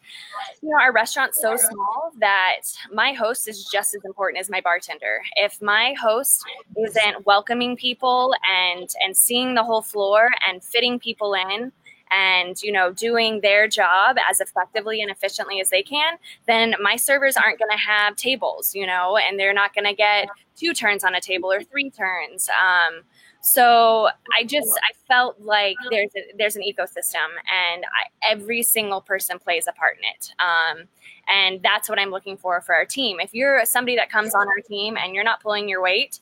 you 0.62 0.70
know, 0.70 0.80
our 0.80 0.92
restaurant's 0.92 1.40
so 1.40 1.56
small 1.56 2.12
that 2.18 2.60
my 2.92 3.12
host 3.12 3.48
is 3.48 3.64
just 3.72 3.94
as 3.94 4.04
important 4.04 4.40
as 4.40 4.50
my 4.50 4.60
bartender. 4.60 5.20
If 5.36 5.60
my 5.62 5.94
host 6.00 6.44
isn't 6.76 7.26
welcoming 7.26 7.76
people 7.76 8.34
and 8.50 8.88
and 9.04 9.16
seeing 9.16 9.54
the 9.54 9.64
whole 9.64 9.82
floor 9.82 10.30
and 10.48 10.62
fitting 10.62 10.98
people 10.98 11.34
in 11.34 11.72
and 12.10 12.62
you 12.62 12.70
know 12.70 12.92
doing 12.92 13.40
their 13.40 13.66
job 13.66 14.16
as 14.30 14.40
effectively 14.40 15.00
and 15.00 15.10
efficiently 15.10 15.60
as 15.60 15.70
they 15.70 15.82
can 15.82 16.16
then 16.46 16.74
my 16.80 16.96
servers 16.96 17.36
aren't 17.36 17.58
going 17.58 17.70
to 17.70 17.78
have 17.78 18.14
tables 18.14 18.74
you 18.74 18.86
know 18.86 19.16
and 19.16 19.38
they're 19.38 19.54
not 19.54 19.74
going 19.74 19.86
to 19.86 19.94
get 19.94 20.28
two 20.54 20.74
turns 20.74 21.02
on 21.02 21.14
a 21.14 21.20
table 21.20 21.50
or 21.50 21.62
three 21.62 21.90
turns 21.90 22.48
um, 22.48 23.02
so 23.44 24.08
i 24.38 24.44
just 24.44 24.68
i 24.90 24.92
felt 25.06 25.38
like 25.40 25.76
there's 25.90 26.10
a, 26.16 26.20
there's 26.38 26.56
an 26.56 26.62
ecosystem 26.62 27.28
and 27.52 27.84
I, 27.84 28.30
every 28.32 28.62
single 28.62 29.00
person 29.00 29.38
plays 29.38 29.66
a 29.68 29.72
part 29.72 29.98
in 29.98 30.04
it. 30.14 30.30
Um, 30.40 30.88
and 31.28 31.62
that's 31.62 31.88
what 31.88 31.98
i'm 31.98 32.10
looking 32.10 32.36
for 32.36 32.60
for 32.60 32.74
our 32.74 32.86
team. 32.86 33.20
If 33.20 33.34
you're 33.34 33.64
somebody 33.64 33.96
that 33.96 34.10
comes 34.10 34.34
on 34.34 34.46
our 34.46 34.62
team 34.66 34.96
and 34.96 35.14
you're 35.14 35.24
not 35.24 35.42
pulling 35.42 35.68
your 35.68 35.82
weight 35.82 36.20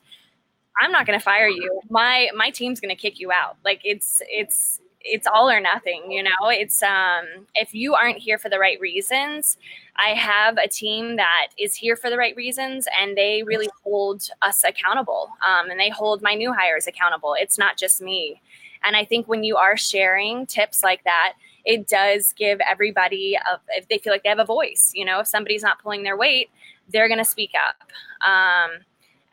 i'm 0.81 0.91
not 0.91 1.05
going 1.05 1.17
to 1.17 1.23
fire 1.23 1.47
you. 1.47 1.81
My 1.89 2.29
my 2.35 2.49
team's 2.49 2.79
going 2.79 2.95
to 2.95 3.01
kick 3.01 3.19
you 3.19 3.31
out. 3.31 3.57
Like 3.63 3.81
it's 3.83 4.21
it's 4.27 4.79
it's 5.03 5.27
all 5.27 5.49
or 5.49 5.59
nothing 5.59 6.11
you 6.11 6.23
know? 6.23 6.31
It's 6.43 6.81
um 6.83 7.25
if 7.55 7.73
you 7.73 7.93
aren't 7.93 8.17
here 8.17 8.37
for 8.37 8.49
the 8.49 8.59
right 8.59 8.79
reasons 8.79 9.57
i 9.97 10.09
have 10.09 10.57
a 10.57 10.67
team 10.67 11.17
that 11.17 11.47
is 11.59 11.75
here 11.75 11.95
for 11.95 12.09
the 12.09 12.17
right 12.17 12.35
reasons 12.35 12.87
and 12.99 13.17
they 13.17 13.43
really 13.43 13.69
hold 13.83 14.29
us 14.41 14.63
accountable 14.63 15.29
um, 15.45 15.69
and 15.69 15.79
they 15.79 15.89
hold 15.89 16.21
my 16.21 16.33
new 16.33 16.51
hires 16.51 16.87
accountable. 16.87 17.35
It's 17.37 17.57
not 17.59 17.77
just 17.77 18.01
me. 18.01 18.41
And 18.83 18.95
i 18.95 19.05
think 19.05 19.27
when 19.27 19.43
you 19.43 19.57
are 19.57 19.77
sharing 19.77 20.45
tips 20.45 20.83
like 20.83 21.03
that 21.03 21.33
it 21.65 21.87
does 21.87 22.33
give 22.33 22.59
everybody 22.69 23.35
a, 23.35 23.59
if 23.77 23.87
they 23.87 23.97
feel 23.97 24.11
like 24.11 24.23
they 24.23 24.29
have 24.29 24.39
a 24.39 24.45
voice 24.45 24.91
you 24.93 25.05
know? 25.05 25.19
If 25.19 25.27
somebody's 25.27 25.63
not 25.63 25.81
pulling 25.81 26.03
their 26.03 26.17
weight 26.17 26.49
they're 26.89 27.07
going 27.07 27.19
to 27.19 27.25
speak 27.25 27.51
up. 27.55 27.91
Um, 28.27 28.81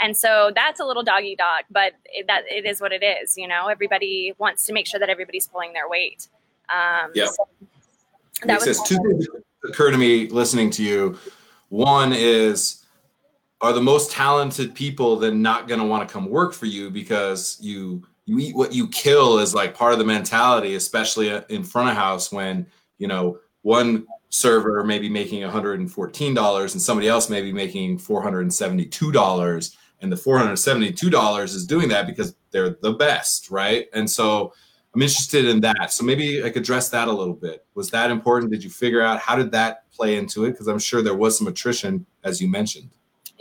and 0.00 0.16
so 0.16 0.50
that's 0.54 0.80
a 0.80 0.84
little 0.84 1.02
doggy 1.02 1.36
dog, 1.36 1.64
but 1.70 1.92
it, 2.06 2.26
that 2.26 2.44
it 2.50 2.64
is 2.64 2.80
what 2.80 2.92
it 2.92 3.02
is. 3.02 3.36
You 3.36 3.46
know, 3.46 3.68
everybody 3.68 4.34
wants 4.38 4.64
to 4.66 4.72
make 4.72 4.86
sure 4.86 4.98
that 4.98 5.10
everybody's 5.10 5.46
pulling 5.46 5.72
their 5.72 5.88
weight. 5.88 6.28
Um, 6.68 7.10
yeah. 7.14 7.26
So 7.26 7.46
that 8.44 8.64
was 8.64 8.82
two 8.82 8.96
things 8.96 9.28
occur 9.64 9.90
to 9.90 9.98
me 9.98 10.28
listening 10.28 10.70
to 10.70 10.82
you. 10.82 11.18
One 11.68 12.12
is, 12.14 12.84
are 13.60 13.72
the 13.72 13.82
most 13.82 14.10
talented 14.10 14.74
people 14.74 15.16
then 15.16 15.42
not 15.42 15.68
going 15.68 15.80
to 15.80 15.86
want 15.86 16.08
to 16.08 16.12
come 16.12 16.30
work 16.30 16.54
for 16.54 16.66
you 16.66 16.90
because 16.90 17.58
you 17.60 18.02
you 18.24 18.38
eat 18.38 18.54
what 18.54 18.72
you 18.72 18.88
kill 18.88 19.38
is 19.38 19.54
like 19.54 19.74
part 19.74 19.92
of 19.92 19.98
the 19.98 20.04
mentality, 20.04 20.76
especially 20.76 21.28
in 21.48 21.64
front 21.64 21.90
of 21.90 21.96
house 21.96 22.32
when 22.32 22.66
you 22.98 23.06
know 23.08 23.38
one 23.62 24.06
server 24.30 24.84
may 24.84 24.98
be 24.98 25.08
making 25.08 25.42
$114 25.42 26.72
and 26.72 26.82
somebody 26.82 27.08
else 27.08 27.28
may 27.28 27.42
be 27.42 27.52
making 27.52 27.98
$472 27.98 29.76
and 30.02 30.10
the 30.10 30.16
$472 30.16 31.44
is 31.44 31.66
doing 31.66 31.88
that 31.88 32.06
because 32.06 32.34
they're 32.50 32.76
the 32.82 32.92
best 32.92 33.50
right 33.50 33.88
and 33.92 34.08
so 34.10 34.52
i'm 34.94 35.02
interested 35.02 35.46
in 35.46 35.60
that 35.60 35.92
so 35.92 36.04
maybe 36.04 36.42
i 36.42 36.50
could 36.50 36.62
address 36.62 36.88
that 36.88 37.08
a 37.08 37.12
little 37.12 37.34
bit 37.34 37.64
was 37.74 37.90
that 37.90 38.10
important 38.10 38.50
did 38.50 38.62
you 38.62 38.70
figure 38.70 39.02
out 39.02 39.20
how 39.20 39.36
did 39.36 39.50
that 39.52 39.90
play 39.92 40.16
into 40.16 40.44
it 40.44 40.52
because 40.52 40.68
i'm 40.68 40.78
sure 40.78 41.02
there 41.02 41.14
was 41.14 41.36
some 41.36 41.46
attrition 41.46 42.04
as 42.24 42.40
you 42.40 42.48
mentioned 42.48 42.90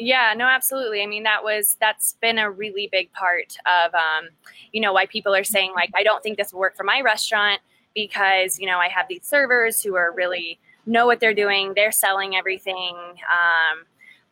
Yeah, 0.02 0.34
no, 0.36 0.46
absolutely. 0.46 1.04
I 1.04 1.08
mean, 1.08 1.24
that 1.24 1.44
was 1.44 1.76
that's 1.82 2.14
been 2.22 2.38
a 2.38 2.50
really 2.50 2.88
big 2.90 3.12
part 3.12 3.58
of 3.66 3.94
um, 3.94 4.30
you 4.72 4.80
know 4.80 4.94
why 4.94 5.06
people 5.06 5.36
are 5.36 5.44
saying 5.44 5.74
like 5.76 5.92
I 5.94 6.04
don't 6.04 6.24
think 6.24 6.38
this 6.38 6.54
will 6.54 6.62
work 6.62 6.78
for 6.78 6.86
my 6.86 7.02
restaurant 7.02 7.60
because 7.94 8.58
you 8.60 8.66
know 8.66 8.78
I 8.78 8.88
have 8.88 9.08
these 9.10 9.26
servers 9.26 9.84
who 9.84 9.96
are 9.96 10.14
really 10.14 10.58
know 10.86 11.06
what 11.06 11.20
they're 11.20 11.34
doing. 11.34 11.74
They're 11.76 11.92
selling 11.92 12.36
everything. 12.36 12.96
Um, 12.96 13.86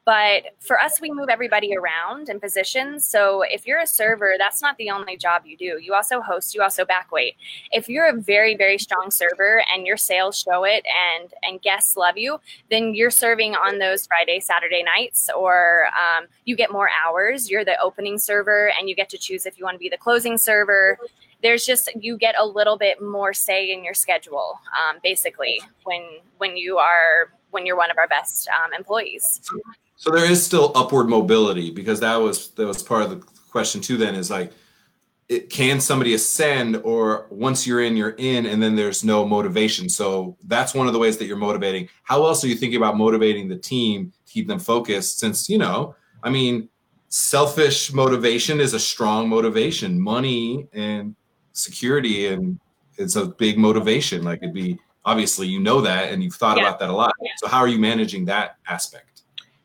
but 0.08 0.56
for 0.62 0.80
us, 0.80 1.02
we 1.02 1.12
move 1.12 1.28
everybody 1.28 1.76
around 1.76 2.30
in 2.30 2.40
positions. 2.40 3.04
So 3.04 3.42
if 3.42 3.68
you're 3.68 3.82
a 3.82 3.86
server, 3.86 4.36
that's 4.40 4.62
not 4.62 4.78
the 4.78 4.90
only 4.90 5.18
job 5.18 5.42
you 5.46 5.58
do. 5.58 5.80
You 5.84 5.94
also 5.96 6.22
host, 6.22 6.56
you 6.56 6.62
also 6.62 6.86
backwait. 6.86 7.36
If 7.74 7.90
you're 7.90 8.08
a 8.08 8.14
very, 8.14 8.56
very 8.56 8.78
strong 8.78 9.12
server 9.12 9.66
and 9.70 9.86
your 9.86 9.98
sales 9.98 10.40
show 10.40 10.64
it 10.64 10.86
and 11.20 11.34
and 11.44 11.62
guests 11.62 11.98
love 11.98 12.18
you, 12.18 12.40
then 12.72 12.96
you're 12.96 13.12
serving 13.12 13.56
on 13.56 13.80
those 13.80 14.08
Friday, 14.08 14.40
Saturday 14.40 14.82
nights, 14.82 15.30
or 15.36 15.88
um, 15.88 16.28
you 16.46 16.56
get 16.56 16.72
more 16.72 16.90
hours. 17.06 17.50
You're 17.50 17.66
the 17.66 17.78
opening 17.82 18.18
server 18.18 18.72
and 18.80 18.88
you 18.88 18.96
get 18.96 19.10
to 19.10 19.18
choose 19.18 19.46
if 19.46 19.60
you 19.60 19.66
want 19.66 19.76
to 19.76 19.80
be 19.80 19.90
the 19.90 19.98
closing 19.98 20.38
server 20.38 20.98
there's 21.44 21.68
just 21.68 21.92
you 21.96 22.18
get 22.18 22.34
a 22.40 22.44
little 22.44 22.78
bit 22.78 23.00
more 23.00 23.32
say 23.32 23.72
in 23.72 23.84
your 23.84 23.94
schedule 23.94 24.60
um, 24.74 24.98
basically 25.04 25.62
when 25.84 26.02
when 26.40 26.58
you 26.58 26.80
are 26.80 27.32
when 27.52 27.64
you're 27.64 27.78
one 27.78 27.92
of 27.92 27.98
our 28.00 28.08
best 28.08 28.48
um, 28.48 28.74
employees 28.74 29.40
so 29.98 30.10
there 30.12 30.30
is 30.30 30.44
still 30.44 30.72
upward 30.76 31.10
mobility 31.10 31.70
because 31.72 32.00
that 32.00 32.16
was 32.16 32.52
that 32.52 32.66
was 32.66 32.82
part 32.82 33.04
of 33.04 33.10
the 33.10 33.18
question 33.52 33.82
too 33.82 33.98
then 33.98 34.16
is 34.16 34.32
like 34.32 34.54
it, 35.28 35.50
can 35.50 35.82
somebody 35.82 36.14
ascend 36.14 36.78
or 36.86 37.28
once 37.30 37.68
you're 37.68 37.84
in 37.84 37.98
you're 37.98 38.16
in 38.18 38.46
and 38.46 38.64
then 38.64 38.76
there's 38.76 39.04
no 39.04 39.26
motivation 39.26 39.90
so 39.90 40.38
that's 40.46 40.74
one 40.74 40.88
of 40.88 40.94
the 40.94 41.00
ways 41.00 41.18
that 41.18 41.26
you're 41.26 41.36
motivating 41.36 41.90
how 42.04 42.26
else 42.26 42.44
are 42.44 42.48
you 42.48 42.56
thinking 42.56 42.78
about 42.78 42.96
motivating 42.96 43.50
the 43.50 43.58
team 43.58 44.14
to 44.26 44.32
keep 44.32 44.48
them 44.48 44.60
focused 44.60 45.20
since 45.20 45.50
you 45.50 45.58
know 45.58 45.94
i 46.24 46.30
mean 46.30 46.70
selfish 47.10 47.92
motivation 47.92 48.62
is 48.62 48.74
a 48.74 48.80
strong 48.80 49.28
motivation 49.28 50.00
money 50.00 50.68
and 50.74 51.16
security 51.54 52.28
and 52.28 52.60
it's 52.98 53.16
a 53.16 53.26
big 53.26 53.58
motivation. 53.58 54.24
Like 54.24 54.40
it'd 54.42 54.54
be 54.54 54.80
obviously 55.06 55.48
you 55.48 55.60
know 55.60 55.82
that 55.82 56.12
and 56.12 56.24
you've 56.24 56.36
thought 56.36 56.58
yeah. 56.58 56.64
about 56.64 56.80
that 56.80 56.90
a 56.90 56.94
lot. 56.94 57.14
Yeah. 57.22 57.32
So 57.38 57.48
how 57.48 57.60
are 57.60 57.68
you 57.68 57.80
managing 57.80 58.26
that 58.26 58.58
aspect? 58.68 59.17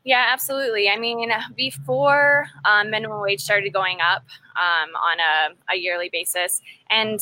Yeah, 0.05 0.27
absolutely. 0.33 0.89
I 0.89 0.97
mean, 0.99 1.31
before 1.57 2.47
um, 2.65 2.91
minimum 2.91 3.21
wage 3.21 3.41
started 3.41 3.73
going 3.73 3.99
up 4.01 4.25
um, 4.57 4.91
on 4.97 5.19
a, 5.21 5.75
a 5.75 5.77
yearly 5.77 6.09
basis, 6.13 6.61
and 6.91 7.21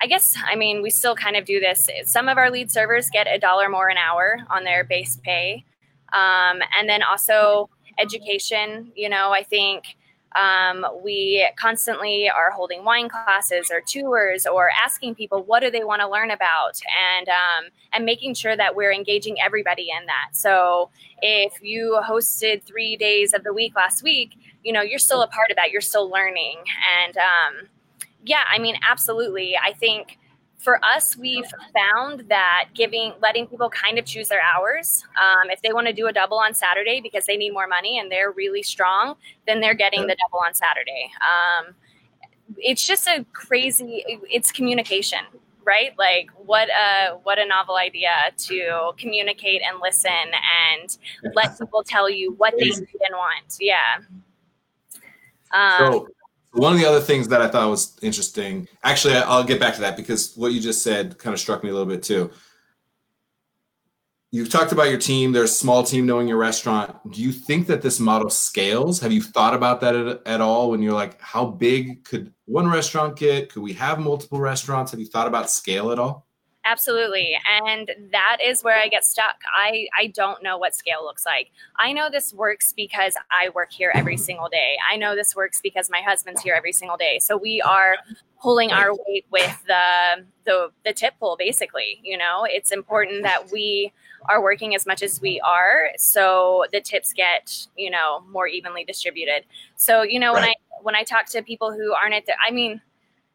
I 0.00 0.06
guess, 0.06 0.36
I 0.46 0.54
mean, 0.54 0.82
we 0.82 0.90
still 0.90 1.14
kind 1.16 1.36
of 1.36 1.44
do 1.44 1.60
this. 1.60 1.88
Some 2.04 2.28
of 2.28 2.36
our 2.36 2.50
lead 2.50 2.70
servers 2.70 3.10
get 3.10 3.26
a 3.26 3.38
dollar 3.38 3.68
more 3.68 3.88
an 3.88 3.96
hour 3.96 4.38
on 4.50 4.64
their 4.64 4.84
base 4.84 5.18
pay. 5.24 5.64
Um, 6.12 6.60
and 6.78 6.88
then 6.88 7.02
also 7.02 7.70
education, 7.98 8.92
you 8.94 9.08
know, 9.08 9.32
I 9.32 9.42
think 9.42 9.96
um, 10.34 10.84
we 11.02 11.48
constantly 11.56 12.28
are 12.28 12.50
holding 12.50 12.84
wine 12.84 13.08
classes 13.08 13.70
or 13.70 13.80
tours 13.80 14.46
or 14.46 14.70
asking 14.84 15.14
people 15.14 15.42
what 15.44 15.60
do 15.60 15.70
they 15.70 15.84
want 15.84 16.00
to 16.00 16.08
learn 16.08 16.30
about 16.30 16.80
and 17.16 17.28
um, 17.28 17.70
and 17.92 18.04
making 18.04 18.34
sure 18.34 18.56
that 18.56 18.74
we're 18.74 18.92
engaging 18.92 19.40
everybody 19.40 19.88
in 19.96 20.06
that. 20.06 20.30
So 20.32 20.90
if 21.22 21.62
you 21.62 22.00
hosted 22.04 22.62
three 22.64 22.96
days 22.96 23.32
of 23.32 23.44
the 23.44 23.52
week 23.52 23.76
last 23.76 24.02
week, 24.02 24.36
you 24.62 24.72
know 24.72 24.82
you're 24.82 24.98
still 24.98 25.22
a 25.22 25.28
part 25.28 25.50
of 25.50 25.56
that. 25.56 25.70
You're 25.70 25.80
still 25.80 26.10
learning 26.10 26.58
and 27.00 27.16
um, 27.16 27.68
yeah, 28.24 28.44
I 28.50 28.58
mean 28.58 28.76
absolutely. 28.88 29.56
I 29.56 29.72
think 29.72 30.18
for 30.64 30.82
us, 30.82 31.14
we've 31.14 31.44
found 31.74 32.24
that 32.30 32.70
giving, 32.74 33.12
letting 33.20 33.46
people 33.46 33.68
kind 33.68 33.98
of 33.98 34.06
choose 34.06 34.28
their 34.28 34.40
hours. 34.40 35.04
Um, 35.20 35.50
if 35.50 35.60
they 35.60 35.74
want 35.74 35.86
to 35.88 35.92
do 35.92 36.06
a 36.06 36.12
double 36.12 36.38
on 36.38 36.54
Saturday 36.54 37.02
because 37.02 37.26
they 37.26 37.36
need 37.36 37.50
more 37.50 37.68
money 37.68 37.98
and 37.98 38.10
they're 38.10 38.32
really 38.32 38.62
strong, 38.62 39.16
then 39.46 39.60
they're 39.60 39.74
getting 39.74 40.06
the 40.06 40.16
double 40.16 40.42
on 40.44 40.54
Saturday. 40.54 41.10
Um, 41.20 41.74
it's 42.56 42.86
just 42.86 43.06
a 43.06 43.26
crazy. 43.34 44.04
It's 44.30 44.50
communication, 44.50 45.20
right? 45.64 45.96
Like 45.98 46.30
what 46.36 46.68
a 46.70 47.18
what 47.24 47.38
a 47.38 47.46
novel 47.46 47.76
idea 47.76 48.32
to 48.36 48.92
communicate 48.96 49.60
and 49.66 49.80
listen 49.82 50.10
and 50.10 50.96
let 51.34 51.58
people 51.58 51.82
tell 51.82 52.08
you 52.08 52.32
what 52.32 52.54
they 52.58 52.70
need 52.70 52.78
and 52.78 53.12
want. 53.12 53.58
Yeah. 53.60 53.98
Um, 55.52 55.78
so 55.78 56.08
one 56.54 56.72
of 56.72 56.78
the 56.78 56.86
other 56.86 57.00
things 57.00 57.28
that 57.28 57.42
I 57.42 57.48
thought 57.48 57.68
was 57.68 57.96
interesting, 58.00 58.68
actually, 58.84 59.14
I'll 59.14 59.44
get 59.44 59.58
back 59.58 59.74
to 59.74 59.80
that 59.80 59.96
because 59.96 60.34
what 60.36 60.52
you 60.52 60.60
just 60.60 60.82
said 60.82 61.18
kind 61.18 61.34
of 61.34 61.40
struck 61.40 61.64
me 61.64 61.70
a 61.70 61.72
little 61.72 61.88
bit 61.88 62.02
too. 62.02 62.30
You've 64.30 64.50
talked 64.50 64.72
about 64.72 64.88
your 64.88 64.98
team. 64.98 65.32
There's 65.32 65.50
a 65.50 65.54
small 65.54 65.84
team 65.84 66.06
knowing 66.06 66.26
your 66.26 66.38
restaurant. 66.38 66.96
Do 67.12 67.22
you 67.22 67.30
think 67.30 67.68
that 67.68 67.82
this 67.82 68.00
model 68.00 68.30
scales? 68.30 68.98
Have 69.00 69.12
you 69.12 69.22
thought 69.22 69.54
about 69.54 69.80
that 69.80 69.94
at, 69.94 70.26
at 70.26 70.40
all 70.40 70.70
when 70.70 70.82
you're 70.82 70.92
like, 70.92 71.20
how 71.20 71.44
big 71.46 72.04
could 72.04 72.32
one 72.46 72.68
restaurant 72.68 73.16
get? 73.16 73.52
Could 73.52 73.62
we 73.62 73.72
have 73.74 74.00
multiple 74.00 74.40
restaurants? 74.40 74.90
Have 74.90 74.98
you 74.98 75.06
thought 75.06 75.28
about 75.28 75.50
scale 75.50 75.92
at 75.92 76.00
all? 76.00 76.26
Absolutely. 76.64 77.36
And 77.66 77.90
that 78.10 78.38
is 78.42 78.64
where 78.64 78.78
I 78.78 78.88
get 78.88 79.04
stuck. 79.04 79.36
I, 79.54 79.86
I 79.98 80.06
don't 80.08 80.42
know 80.42 80.56
what 80.56 80.74
scale 80.74 81.04
looks 81.04 81.26
like. 81.26 81.50
I 81.78 81.92
know 81.92 82.08
this 82.10 82.32
works 82.32 82.72
because 82.72 83.16
I 83.30 83.50
work 83.50 83.70
here 83.70 83.92
every 83.94 84.16
single 84.16 84.48
day. 84.48 84.76
I 84.90 84.96
know 84.96 85.14
this 85.14 85.36
works 85.36 85.60
because 85.62 85.90
my 85.90 86.00
husband's 86.00 86.40
here 86.40 86.54
every 86.54 86.72
single 86.72 86.96
day. 86.96 87.18
So 87.18 87.36
we 87.36 87.60
are 87.60 87.96
pulling 88.44 88.72
our 88.72 88.92
weight 89.06 89.24
with 89.30 89.64
the 89.66 90.24
the, 90.44 90.70
the 90.84 90.92
tip 90.92 91.14
pull 91.18 91.34
basically 91.38 91.98
you 92.02 92.18
know 92.18 92.46
it's 92.46 92.70
important 92.70 93.22
that 93.22 93.50
we 93.50 93.90
are 94.28 94.42
working 94.42 94.74
as 94.74 94.84
much 94.84 95.02
as 95.02 95.18
we 95.18 95.40
are 95.40 95.88
so 95.96 96.66
the 96.70 96.80
tips 96.82 97.14
get 97.14 97.66
you 97.74 97.90
know 97.90 98.22
more 98.30 98.46
evenly 98.46 98.84
distributed 98.84 99.44
so 99.76 100.02
you 100.02 100.20
know 100.20 100.34
right. 100.34 100.42
when 100.42 100.44
i 100.44 100.54
when 100.82 100.94
i 100.94 101.02
talk 101.02 101.24
to 101.24 101.40
people 101.40 101.72
who 101.72 101.94
aren't 101.94 102.12
at 102.12 102.26
the 102.26 102.34
i 102.46 102.50
mean 102.50 102.82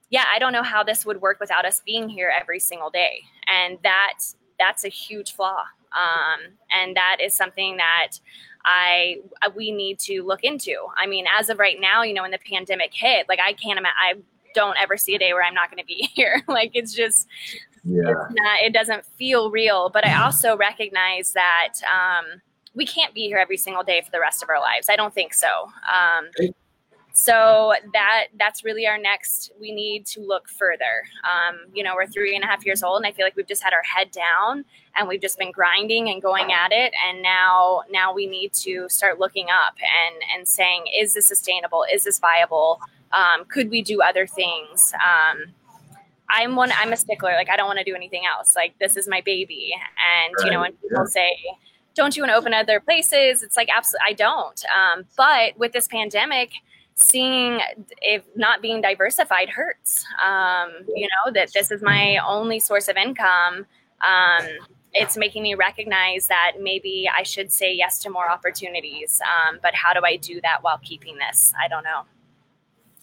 yeah, 0.10 0.26
I 0.34 0.40
don't 0.40 0.54
know 0.54 0.64
how 0.64 0.84
this 0.84 1.06
would 1.06 1.22
work 1.22 1.40
without 1.40 1.66
us 1.66 1.82
being 1.86 2.10
here 2.10 2.32
every 2.40 2.60
single 2.60 2.90
day. 2.90 3.22
And 3.48 3.78
that 3.84 4.14
that's 4.60 4.84
a 4.84 4.90
huge 4.90 5.36
flaw. 5.36 5.64
Um, 5.92 6.54
and 6.72 6.96
that 6.96 7.18
is 7.22 7.36
something 7.36 7.78
that 7.78 8.20
I 8.66 9.18
we 9.56 9.72
need 9.72 10.00
to 10.00 10.24
look 10.24 10.44
into. 10.44 10.76
I 10.98 11.08
mean, 11.08 11.26
as 11.40 11.50
of 11.50 11.60
right 11.60 11.78
now, 11.80 12.04
you 12.04 12.14
know, 12.14 12.24
when 12.24 12.32
the 12.32 12.40
pandemic 12.40 12.94
hit, 12.94 13.28
like 13.30 13.40
I 13.40 13.54
can't 13.54 13.78
imagine. 13.78 13.98
I 14.02 14.14
don't 14.56 14.78
ever 14.80 14.98
see 14.98 15.14
a 15.14 15.20
day 15.20 15.32
where 15.34 15.44
I'm 15.44 15.54
not 15.54 15.70
going 15.70 15.82
to 15.82 15.86
be 15.86 16.10
here. 16.16 16.44
like 16.48 16.72
it's 16.74 16.94
just, 16.94 17.28
yeah. 17.84 18.02
It's 18.02 18.34
not, 18.34 18.60
it 18.62 18.74
doesn't 18.74 19.06
feel 19.18 19.52
real. 19.52 19.90
But 19.90 20.08
I 20.08 20.24
also 20.24 20.58
recognize 20.58 21.34
that 21.34 21.74
um, 21.86 22.42
we 22.74 22.86
can't 22.86 23.14
be 23.14 23.28
here 23.28 23.38
every 23.38 23.58
single 23.58 23.84
day 23.84 24.02
for 24.02 24.12
the 24.12 24.20
rest 24.20 24.42
of 24.42 24.50
our 24.50 24.60
lives. 24.60 24.90
I 24.90 24.96
don't 24.96 25.14
think 25.14 25.34
so. 25.34 25.48
Um, 25.92 26.30
so 27.14 27.74
that 27.94 28.28
that's 28.38 28.64
really 28.64 28.88
our 28.88 28.98
next 28.98 29.52
we 29.60 29.72
need 29.72 30.06
to 30.06 30.22
look 30.22 30.48
further. 30.48 31.04
Um, 31.24 31.60
you 31.74 31.84
know 31.84 31.96
we're 31.96 32.08
three 32.08 32.36
and 32.36 32.44
a 32.44 32.48
half 32.48 32.66
years 32.66 32.84
old 32.84 32.98
and 32.98 33.06
i 33.06 33.12
feel 33.12 33.26
like 33.26 33.36
we've 33.36 33.48
just 33.48 33.64
had 33.64 33.74
our 33.74 33.84
head 33.84 34.12
down 34.12 34.66
and 34.96 35.08
we've 35.08 35.22
just 35.22 35.38
been 35.38 35.52
grinding 35.52 36.10
and 36.10 36.22
going 36.22 36.52
at 36.52 36.72
it 36.72 36.94
and 37.08 37.22
now 37.22 37.82
now 37.92 38.14
we 38.14 38.26
need 38.28 38.54
to 38.54 38.88
start 38.90 39.20
looking 39.20 39.48
up 39.50 39.76
and 39.78 40.16
and 40.36 40.48
saying 40.48 40.86
is 40.98 41.14
this 41.14 41.26
sustainable? 41.26 41.86
Is 41.92 42.04
this 42.04 42.20
viable? 42.20 42.80
Um, 43.12 43.46
could 43.46 43.70
we 43.70 43.82
do 43.82 44.02
other 44.02 44.28
things? 44.28 44.94
Um, 44.94 45.54
i'm 46.30 46.56
one 46.56 46.72
i'm 46.78 46.94
a 46.94 46.98
stickler. 46.98 47.32
Like 47.32 47.50
i 47.50 47.56
don't 47.56 47.68
want 47.68 47.80
to 47.80 47.86
do 47.86 47.96
anything 47.96 48.24
else. 48.26 48.56
Like 48.56 48.78
this 48.80 48.96
is 48.98 49.08
my 49.08 49.22
baby. 49.22 49.74
And 49.74 50.34
right. 50.38 50.46
you 50.46 50.52
know 50.52 50.62
when 50.62 50.74
people 50.74 51.06
say 51.08 51.38
don't 51.96 52.16
you 52.16 52.24
want 52.24 52.32
to 52.32 52.38
open 52.38 52.54
other 52.54 52.80
places? 52.80 53.44
It's 53.44 53.58
like 53.58 53.70
absolutely 53.76 54.06
i 54.10 54.14
don't. 54.14 54.64
Um, 54.76 55.06
but 55.18 55.58
with 55.58 55.74
this 55.74 55.88
pandemic 55.88 56.52
seeing 57.00 57.60
if 58.02 58.24
not 58.36 58.62
being 58.62 58.82
diversified 58.82 59.50
hurts. 59.50 60.06
Um, 60.24 60.72
you 60.96 61.08
know, 61.08 61.32
that 61.34 61.52
this 61.54 61.72
is 61.72 61.82
my 61.82 62.18
only 62.18 62.60
source 62.60 62.88
of 62.88 62.98
income. 62.98 63.66
Um, 64.02 64.48
it's 64.94 65.18
making 65.18 65.44
me 65.44 65.56
recognize 65.56 66.28
that 66.28 66.54
maybe 66.60 67.10
I 67.16 67.24
should 67.24 67.52
say 67.52 67.74
yes 67.74 68.00
to 68.04 68.10
more 68.10 68.30
opportunities. 68.30 69.22
Um, 69.24 69.60
but 69.62 69.76
how 69.76 69.94
do 69.94 70.02
I 70.04 70.16
do 70.16 70.42
that 70.42 70.64
while 70.64 70.80
keeping 70.80 71.18
this? 71.18 71.54
I 71.62 71.68
don't 71.68 71.84
know. 71.84 72.04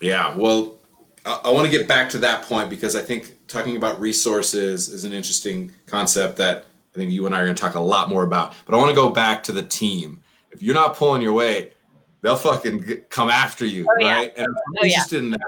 Yeah, 0.01 0.37
well, 0.37 0.79
I, 1.25 1.41
I 1.45 1.51
want 1.53 1.71
to 1.71 1.71
get 1.71 1.89
back 1.89 2.11
to 2.11 2.19
that 2.19 2.43
point 2.43 2.71
because 2.71 2.97
I 2.97 3.03
think 3.03 3.47
talking 3.47 3.77
about 3.77 4.01
resources 4.01 4.89
is 4.89 5.05
an 5.05 5.13
interesting 5.13 5.73
concept 5.87 6.37
that 6.37 6.67
I 6.95 6.99
think 6.99 7.13
you 7.13 7.27
and 7.27 7.35
I 7.35 7.41
are 7.41 7.45
going 7.45 7.57
to 7.57 7.61
talk 7.61 7.75
a 7.75 7.81
lot 7.81 8.09
more 8.09 8.25
about. 8.25 8.55
But 8.65 8.75
I 8.75 8.79
want 8.79 8.91
to 8.91 8.97
go 8.97 9.11
back 9.11 9.43
to 9.45 9.53
the 9.53 9.63
team. 9.63 10.23
If 10.51 10.63
you're 10.63 10.75
not 10.75 10.97
pulling 10.97 11.23
your 11.23 11.35
weight, 11.35 11.76
they'll 12.23 12.37
fucking 12.37 13.03
come 13.11 13.31
after 13.31 13.65
you, 13.65 13.87
oh, 13.89 14.05
right? 14.05 14.33
Yeah. 14.37 14.45
And 14.45 14.47
I'm 14.49 14.75
oh, 14.81 14.85
interested 14.85 15.17
yeah. 15.17 15.23
in 15.23 15.31
that. 15.31 15.41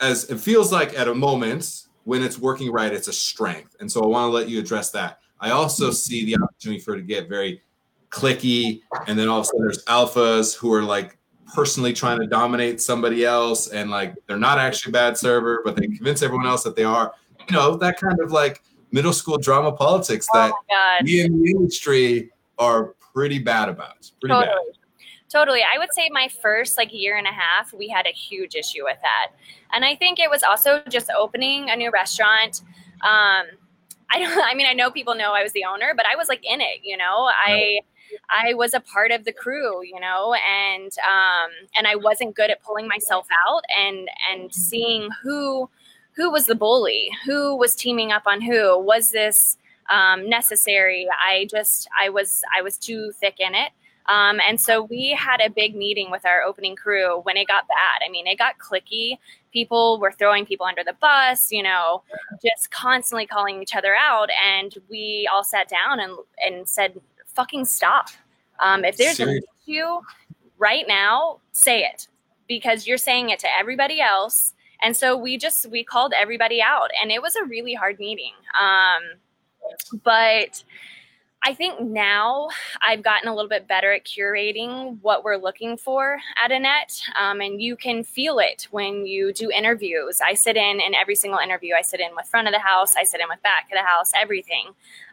As 0.00 0.24
it 0.30 0.38
feels 0.38 0.72
like 0.72 0.98
at 0.98 1.08
a 1.08 1.14
moment 1.14 1.84
when 2.04 2.22
it's 2.22 2.38
working 2.38 2.70
right, 2.70 2.92
it's 2.92 3.08
a 3.08 3.12
strength. 3.12 3.76
And 3.80 3.90
so 3.90 4.02
I 4.02 4.06
want 4.06 4.30
to 4.30 4.34
let 4.34 4.48
you 4.48 4.58
address 4.60 4.90
that. 4.90 5.18
I 5.40 5.50
also 5.50 5.90
see 5.90 6.24
the 6.24 6.42
opportunity 6.42 6.80
for 6.80 6.94
it 6.94 6.98
to 6.98 7.02
get 7.02 7.28
very 7.28 7.62
cliquey, 8.10 8.82
and 9.06 9.18
then 9.18 9.28
all 9.28 9.40
of 9.40 9.42
a 9.42 9.46
sudden 9.46 9.62
there's 9.62 9.84
alphas 9.86 10.56
who 10.56 10.72
are 10.72 10.82
like 10.82 11.18
personally 11.54 11.92
trying 11.92 12.18
to 12.20 12.26
dominate 12.26 12.80
somebody 12.80 13.24
else, 13.24 13.68
and 13.68 13.90
like 13.90 14.14
they're 14.26 14.38
not 14.38 14.58
actually 14.58 14.90
a 14.90 14.92
bad 14.92 15.18
server, 15.18 15.60
but 15.64 15.76
they 15.76 15.86
convince 15.86 16.22
everyone 16.22 16.46
else 16.46 16.62
that 16.62 16.76
they 16.76 16.84
are. 16.84 17.12
You 17.48 17.56
know, 17.56 17.76
that 17.76 18.00
kind 18.00 18.20
of 18.20 18.32
like 18.32 18.62
middle 18.92 19.12
school 19.12 19.38
drama 19.38 19.72
politics 19.72 20.26
oh, 20.32 20.38
that 20.38 20.52
oh 20.52 20.98
we 21.02 21.22
in 21.22 21.42
the 21.42 21.50
industry 21.50 22.30
are 22.58 22.94
pretty 23.12 23.38
bad 23.38 23.68
about. 23.68 24.10
Pretty 24.20 24.32
totally. 24.32 24.46
bad 24.46 24.83
totally. 25.34 25.62
I 25.62 25.78
would 25.78 25.92
say 25.92 26.08
my 26.12 26.28
first 26.28 26.78
like 26.78 26.92
year 26.92 27.16
and 27.16 27.26
a 27.26 27.32
half, 27.32 27.72
we 27.72 27.88
had 27.88 28.06
a 28.06 28.12
huge 28.12 28.54
issue 28.54 28.84
with 28.84 28.98
that, 29.02 29.32
and 29.72 29.84
I 29.84 29.96
think 29.96 30.18
it 30.18 30.30
was 30.30 30.42
also 30.42 30.82
just 30.88 31.10
opening 31.10 31.70
a 31.70 31.76
new 31.76 31.90
restaurant. 31.90 32.62
Um, 33.02 33.46
I 34.10 34.18
don't. 34.18 34.44
I 34.50 34.54
mean, 34.54 34.66
I 34.66 34.72
know 34.72 34.90
people 34.90 35.14
know 35.14 35.32
I 35.32 35.42
was 35.42 35.52
the 35.52 35.64
owner, 35.64 35.92
but 35.96 36.06
I 36.06 36.16
was 36.16 36.28
like 36.28 36.44
in 36.44 36.60
it. 36.60 36.80
You 36.82 36.96
know, 36.96 37.30
I. 37.30 37.80
I 38.30 38.54
was 38.54 38.74
a 38.74 38.80
part 38.80 39.10
of 39.10 39.24
the 39.24 39.32
crew, 39.32 39.82
you 39.82 39.98
know, 39.98 40.34
and 40.34 40.92
um, 40.98 41.50
and 41.74 41.88
I 41.88 41.96
wasn't 41.96 42.36
good 42.36 42.48
at 42.48 42.62
pulling 42.62 42.86
myself 42.86 43.26
out 43.44 43.62
and 43.76 44.08
and 44.30 44.54
seeing 44.54 45.08
who 45.22 45.68
who 46.14 46.30
was 46.30 46.46
the 46.46 46.54
bully, 46.54 47.10
who 47.24 47.56
was 47.56 47.74
teaming 47.74 48.12
up 48.12 48.22
on 48.26 48.40
who, 48.40 48.78
was 48.78 49.10
this 49.10 49.56
um, 49.90 50.28
necessary? 50.28 51.08
I 51.10 51.48
just 51.50 51.88
I 52.00 52.08
was 52.08 52.42
I 52.56 52.62
was 52.62 52.78
too 52.78 53.12
thick 53.20 53.40
in 53.40 53.54
it. 53.54 53.72
Um, 54.06 54.38
and 54.46 54.60
so 54.60 54.82
we 54.82 55.10
had 55.10 55.40
a 55.40 55.48
big 55.48 55.74
meeting 55.74 56.10
with 56.10 56.26
our 56.26 56.42
opening 56.42 56.76
crew 56.76 57.20
when 57.22 57.36
it 57.36 57.48
got 57.48 57.66
bad. 57.68 58.06
I 58.06 58.10
mean, 58.10 58.26
it 58.26 58.38
got 58.38 58.58
cliquey. 58.58 59.18
People 59.52 59.98
were 59.98 60.12
throwing 60.12 60.44
people 60.44 60.66
under 60.66 60.84
the 60.84 60.94
bus, 61.00 61.50
you 61.50 61.62
know, 61.62 62.02
just 62.44 62.70
constantly 62.70 63.26
calling 63.26 63.62
each 63.62 63.74
other 63.74 63.94
out. 63.94 64.28
And 64.46 64.74
we 64.90 65.28
all 65.32 65.44
sat 65.44 65.68
down 65.68 66.00
and, 66.00 66.18
and 66.44 66.68
said, 66.68 67.00
fucking 67.34 67.64
stop. 67.64 68.08
Um, 68.60 68.84
if 68.84 68.96
there's 68.96 69.16
Seriously? 69.16 69.38
an 69.66 69.74
issue 69.74 70.00
right 70.58 70.84
now, 70.86 71.40
say 71.52 71.84
it 71.84 72.08
because 72.46 72.86
you're 72.86 72.98
saying 72.98 73.30
it 73.30 73.38
to 73.40 73.48
everybody 73.58 74.00
else. 74.00 74.52
And 74.82 74.94
so 74.96 75.16
we 75.16 75.38
just, 75.38 75.70
we 75.70 75.82
called 75.82 76.12
everybody 76.18 76.60
out 76.60 76.90
and 77.00 77.10
it 77.10 77.22
was 77.22 77.36
a 77.36 77.44
really 77.44 77.74
hard 77.74 77.98
meeting. 77.98 78.32
Um, 78.60 79.18
but 80.02 80.62
I 81.46 81.52
think 81.52 81.78
now 81.78 82.48
I've 82.80 83.02
gotten 83.02 83.28
a 83.28 83.34
little 83.34 83.50
bit 83.50 83.68
better 83.68 83.92
at 83.92 84.04
curating 84.04 84.96
what 85.02 85.24
we're 85.24 85.36
looking 85.36 85.76
for 85.76 86.18
at 86.42 86.50
Annette. 86.50 87.02
Um, 87.20 87.42
and 87.42 87.60
you 87.60 87.76
can 87.76 88.02
feel 88.02 88.38
it 88.38 88.66
when 88.70 89.04
you 89.04 89.30
do 89.30 89.50
interviews. 89.50 90.22
I 90.24 90.32
sit 90.32 90.56
in 90.56 90.80
in 90.80 90.94
every 90.94 91.14
single 91.14 91.38
interview. 91.38 91.74
I 91.74 91.82
sit 91.82 92.00
in 92.00 92.16
with 92.16 92.26
front 92.26 92.48
of 92.48 92.54
the 92.54 92.60
house, 92.60 92.96
I 92.96 93.04
sit 93.04 93.20
in 93.20 93.26
with 93.28 93.42
back 93.42 93.64
of 93.64 93.76
the 93.76 93.86
house, 93.86 94.10
everything. 94.18 94.70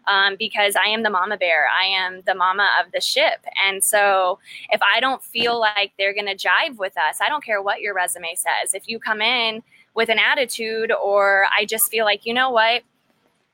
Um, 0.08 0.36
because 0.40 0.76
I 0.76 0.88
am 0.88 1.04
the 1.04 1.10
mama 1.10 1.38
bear. 1.38 1.68
I 1.68 1.86
am 1.86 2.22
the 2.26 2.34
mama 2.34 2.68
of 2.84 2.92
the 2.94 3.02
ship. 3.02 3.46
And 3.68 3.84
so 3.84 4.40
if 4.70 4.82
I 4.82 5.00
don't 5.02 5.22
feel 5.22 5.60
like 5.60 5.92
they're 5.98 6.14
going 6.14 6.26
to 6.26 6.36
jive 6.36 6.78
with 6.78 6.98
us, 6.98 7.20
I 7.22 7.30
don't 7.30 7.44
care 7.44 7.62
what 7.62 7.82
your 7.82 7.94
resume 7.94 8.34
says. 8.36 8.74
If 8.74 8.88
you 8.88 9.00
come 9.00 9.22
in 9.22 9.62
with 9.94 10.10
an 10.10 10.18
attitude, 10.18 10.92
or 10.92 11.46
I 11.56 11.66
just 11.66 11.92
feel 11.92 12.06
like, 12.06 12.26
you 12.26 12.34
know 12.34 12.50
what? 12.50 12.84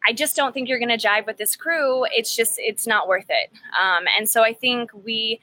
I 0.08 0.14
just 0.14 0.36
don't 0.36 0.54
think 0.54 0.70
you're 0.70 0.80
going 0.80 0.98
to 0.98 1.08
jive 1.08 1.26
with 1.26 1.38
this 1.38 1.56
crew. 1.56 2.06
It's 2.12 2.36
just, 2.36 2.54
it's 2.58 2.88
not 2.88 3.08
worth 3.08 3.26
it. 3.30 3.52
Um, 3.80 4.06
and 4.18 4.30
so 4.30 4.42
I 4.42 4.54
think 4.54 4.90
we, 4.94 5.42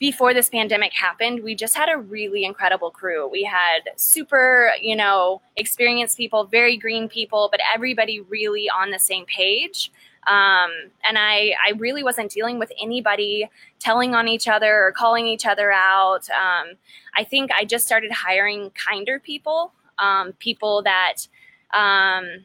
before 0.00 0.32
this 0.34 0.48
pandemic 0.48 0.92
happened, 0.94 1.44
we 1.44 1.54
just 1.54 1.76
had 1.76 1.88
a 1.88 1.98
really 1.98 2.44
incredible 2.44 2.90
crew. 2.90 3.28
We 3.28 3.44
had 3.44 3.90
super, 3.96 4.72
you 4.80 4.96
know, 4.96 5.42
experienced 5.56 6.16
people, 6.16 6.44
very 6.44 6.76
green 6.76 7.08
people, 7.08 7.48
but 7.52 7.60
everybody 7.72 8.20
really 8.20 8.68
on 8.68 8.90
the 8.90 8.98
same 8.98 9.26
page. 9.26 9.92
Um, 10.26 10.70
and 11.06 11.16
I, 11.16 11.54
I 11.66 11.72
really 11.76 12.02
wasn't 12.02 12.30
dealing 12.30 12.58
with 12.58 12.72
anybody 12.80 13.48
telling 13.78 14.14
on 14.14 14.26
each 14.26 14.48
other 14.48 14.86
or 14.86 14.92
calling 14.92 15.26
each 15.26 15.46
other 15.46 15.70
out. 15.70 16.28
Um, 16.30 16.76
I 17.16 17.24
think 17.24 17.50
I 17.52 17.64
just 17.64 17.86
started 17.86 18.10
hiring 18.10 18.70
kinder 18.70 19.20
people, 19.20 19.72
um, 19.98 20.32
people 20.38 20.82
that, 20.82 21.28
um, 21.72 22.44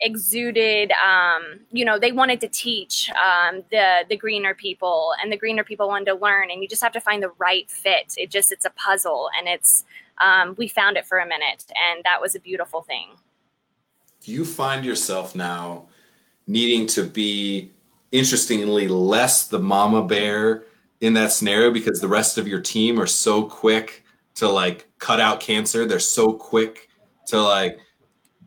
exuded 0.00 0.92
um, 0.92 1.60
you 1.70 1.84
know 1.84 1.98
they 1.98 2.12
wanted 2.12 2.40
to 2.40 2.48
teach 2.48 3.10
um, 3.10 3.62
the 3.70 4.04
the 4.08 4.16
greener 4.16 4.54
people 4.54 5.12
and 5.22 5.32
the 5.32 5.36
greener 5.36 5.64
people 5.64 5.88
wanted 5.88 6.04
to 6.04 6.14
learn 6.14 6.50
and 6.50 6.62
you 6.62 6.68
just 6.68 6.82
have 6.82 6.92
to 6.92 7.00
find 7.00 7.22
the 7.22 7.30
right 7.38 7.70
fit. 7.70 8.14
It 8.16 8.30
just 8.30 8.52
it's 8.52 8.64
a 8.64 8.70
puzzle 8.70 9.30
and 9.38 9.48
it's 9.48 9.84
um, 10.18 10.54
we 10.58 10.68
found 10.68 10.96
it 10.96 11.06
for 11.06 11.18
a 11.18 11.26
minute 11.26 11.64
and 11.70 12.02
that 12.04 12.20
was 12.20 12.34
a 12.34 12.40
beautiful 12.40 12.82
thing. 12.82 13.08
Do 14.20 14.32
you 14.32 14.44
find 14.44 14.84
yourself 14.84 15.34
now 15.34 15.86
needing 16.46 16.86
to 16.88 17.04
be 17.04 17.72
interestingly 18.12 18.88
less 18.88 19.46
the 19.48 19.58
mama 19.58 20.04
bear 20.04 20.64
in 21.00 21.14
that 21.14 21.32
scenario 21.32 21.70
because 21.70 22.00
the 22.00 22.08
rest 22.08 22.38
of 22.38 22.46
your 22.46 22.60
team 22.60 23.00
are 23.00 23.06
so 23.06 23.44
quick 23.44 24.04
to 24.34 24.48
like 24.48 24.88
cut 24.98 25.20
out 25.20 25.40
cancer? 25.40 25.86
They're 25.86 25.98
so 25.98 26.32
quick 26.32 26.88
to 27.28 27.40
like 27.40 27.78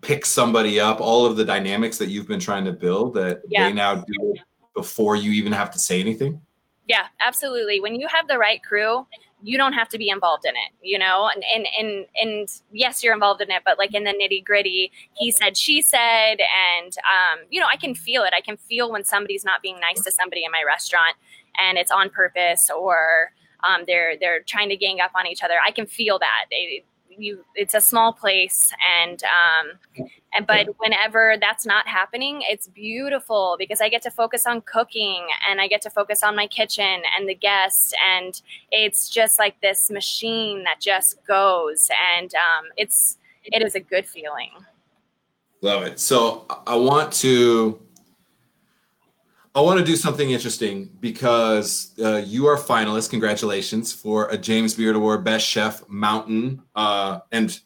pick 0.01 0.25
somebody 0.25 0.79
up, 0.79 1.01
all 1.01 1.25
of 1.25 1.35
the 1.35 1.45
dynamics 1.45 1.97
that 1.97 2.09
you've 2.09 2.27
been 2.27 2.39
trying 2.39 2.65
to 2.65 2.71
build 2.71 3.13
that 3.15 3.41
yeah. 3.47 3.67
they 3.67 3.73
now 3.73 3.95
do 3.95 4.35
before 4.75 5.15
you 5.15 5.31
even 5.31 5.51
have 5.51 5.71
to 5.71 5.79
say 5.79 5.99
anything? 5.99 6.41
Yeah, 6.87 7.07
absolutely. 7.25 7.79
When 7.79 7.95
you 7.95 8.07
have 8.07 8.27
the 8.27 8.37
right 8.37 8.63
crew, 8.63 9.05
you 9.41 9.57
don't 9.57 9.73
have 9.73 9.89
to 9.89 9.97
be 9.97 10.09
involved 10.09 10.45
in 10.45 10.51
it, 10.51 10.73
you 10.81 10.97
know? 10.97 11.29
And 11.33 11.43
and 11.53 11.67
and, 11.77 12.05
and 12.21 12.49
yes, 12.71 13.03
you're 13.03 13.13
involved 13.13 13.41
in 13.41 13.51
it, 13.51 13.61
but 13.65 13.77
like 13.77 13.93
in 13.93 14.03
the 14.03 14.11
nitty 14.11 14.43
gritty, 14.43 14.91
he 15.13 15.31
said, 15.31 15.55
she 15.55 15.81
said, 15.81 16.39
and 16.39 16.93
um, 16.97 17.45
you 17.49 17.59
know, 17.59 17.67
I 17.71 17.77
can 17.77 17.93
feel 17.93 18.23
it. 18.23 18.33
I 18.35 18.41
can 18.41 18.57
feel 18.57 18.91
when 18.91 19.03
somebody's 19.03 19.45
not 19.45 19.61
being 19.61 19.79
nice 19.79 20.03
to 20.03 20.11
somebody 20.11 20.43
in 20.43 20.51
my 20.51 20.63
restaurant 20.65 21.15
and 21.59 21.77
it's 21.77 21.91
on 21.91 22.09
purpose 22.09 22.69
or 22.69 23.31
um, 23.63 23.83
they're 23.85 24.17
they're 24.19 24.41
trying 24.41 24.69
to 24.69 24.77
gang 24.77 24.99
up 24.99 25.11
on 25.15 25.27
each 25.27 25.43
other. 25.43 25.55
I 25.65 25.71
can 25.71 25.85
feel 25.85 26.19
that. 26.19 26.45
It, 26.49 26.85
you 27.19 27.43
it's 27.55 27.73
a 27.73 27.81
small 27.81 28.13
place 28.13 28.73
and 29.01 29.23
um 29.23 30.07
and 30.33 30.47
but 30.47 30.67
whenever 30.77 31.35
that's 31.39 31.65
not 31.65 31.87
happening 31.87 32.41
it's 32.49 32.67
beautiful 32.67 33.55
because 33.59 33.81
i 33.81 33.89
get 33.89 34.01
to 34.01 34.11
focus 34.11 34.45
on 34.45 34.61
cooking 34.61 35.27
and 35.49 35.59
i 35.61 35.67
get 35.67 35.81
to 35.81 35.89
focus 35.89 36.23
on 36.23 36.35
my 36.35 36.47
kitchen 36.47 37.01
and 37.17 37.27
the 37.27 37.35
guests 37.35 37.93
and 38.05 38.41
it's 38.71 39.09
just 39.09 39.37
like 39.39 39.59
this 39.61 39.89
machine 39.89 40.63
that 40.63 40.79
just 40.79 41.19
goes 41.25 41.89
and 42.15 42.33
um 42.35 42.65
it's 42.77 43.17
it 43.51 43.61
is 43.61 43.75
a 43.75 43.79
good 43.79 44.05
feeling. 44.05 44.51
Love 45.61 45.83
it. 45.83 45.99
So 45.99 46.45
i 46.67 46.75
want 46.75 47.11
to 47.13 47.79
I 49.55 49.61
want 49.61 49.79
to 49.79 49.85
do 49.85 49.95
something 49.95 50.29
interesting 50.29 50.91
because 50.99 51.93
uh, 51.99 52.17
you 52.17 52.45
are 52.45 52.57
finalist. 52.57 53.09
Congratulations 53.09 53.91
for 53.91 54.27
a 54.29 54.37
James 54.37 54.75
Beard 54.75 54.95
Award, 54.95 55.23
Best 55.23 55.45
Chef 55.45 55.87
Mountain, 55.89 56.61
uh, 56.75 57.19
and 57.31 57.59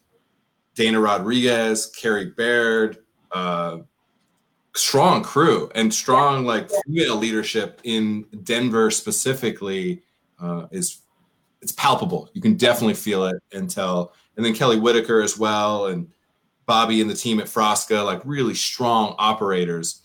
Dana 0.74 0.98
Rodriguez, 0.98 1.86
Carrie 1.86 2.30
Baird, 2.30 2.98
uh, 3.32 3.78
strong 4.74 5.22
crew 5.22 5.70
and 5.74 5.92
strong 5.92 6.44
like 6.44 6.68
female 6.84 7.16
leadership 7.16 7.80
in 7.84 8.24
Denver 8.42 8.90
specifically 8.90 10.02
uh, 10.40 10.66
is 10.70 11.02
it's 11.60 11.72
palpable. 11.72 12.28
You 12.32 12.40
can 12.40 12.54
definitely 12.54 12.94
feel 12.94 13.26
it 13.26 13.36
and 13.52 13.70
tell. 13.70 14.14
And 14.36 14.44
then 14.44 14.54
Kelly 14.54 14.78
Whitaker 14.78 15.22
as 15.22 15.38
well, 15.38 15.86
and 15.86 16.08
Bobby 16.66 17.00
and 17.00 17.08
the 17.08 17.14
team 17.14 17.40
at 17.40 17.46
Frasca, 17.46 18.04
like 18.04 18.20
really 18.24 18.54
strong 18.54 19.14
operators 19.18 20.02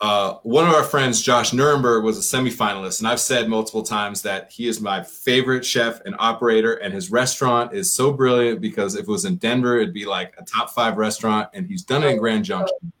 uh, 0.00 0.38
one 0.44 0.66
of 0.66 0.74
our 0.74 0.82
friends, 0.82 1.20
Josh 1.20 1.52
Niernberg, 1.52 2.04
was 2.04 2.16
a 2.16 2.36
semifinalist, 2.36 3.00
and 3.00 3.08
I've 3.08 3.20
said 3.20 3.50
multiple 3.50 3.82
times 3.82 4.22
that 4.22 4.50
he 4.50 4.66
is 4.66 4.80
my 4.80 5.02
favorite 5.02 5.64
chef 5.64 6.00
and 6.06 6.16
operator, 6.18 6.74
and 6.74 6.94
his 6.94 7.10
restaurant 7.10 7.74
is 7.74 7.92
so 7.92 8.10
brilliant 8.10 8.62
because 8.62 8.94
if 8.94 9.02
it 9.02 9.08
was 9.08 9.26
in 9.26 9.36
Denver, 9.36 9.76
it'd 9.76 9.92
be 9.92 10.06
like 10.06 10.34
a 10.38 10.44
top 10.44 10.70
five 10.70 10.96
restaurant, 10.96 11.50
and 11.52 11.66
he's 11.66 11.82
done 11.82 12.02
it 12.02 12.12
in 12.12 12.16
Grand 12.16 12.46
Junction. 12.46 12.92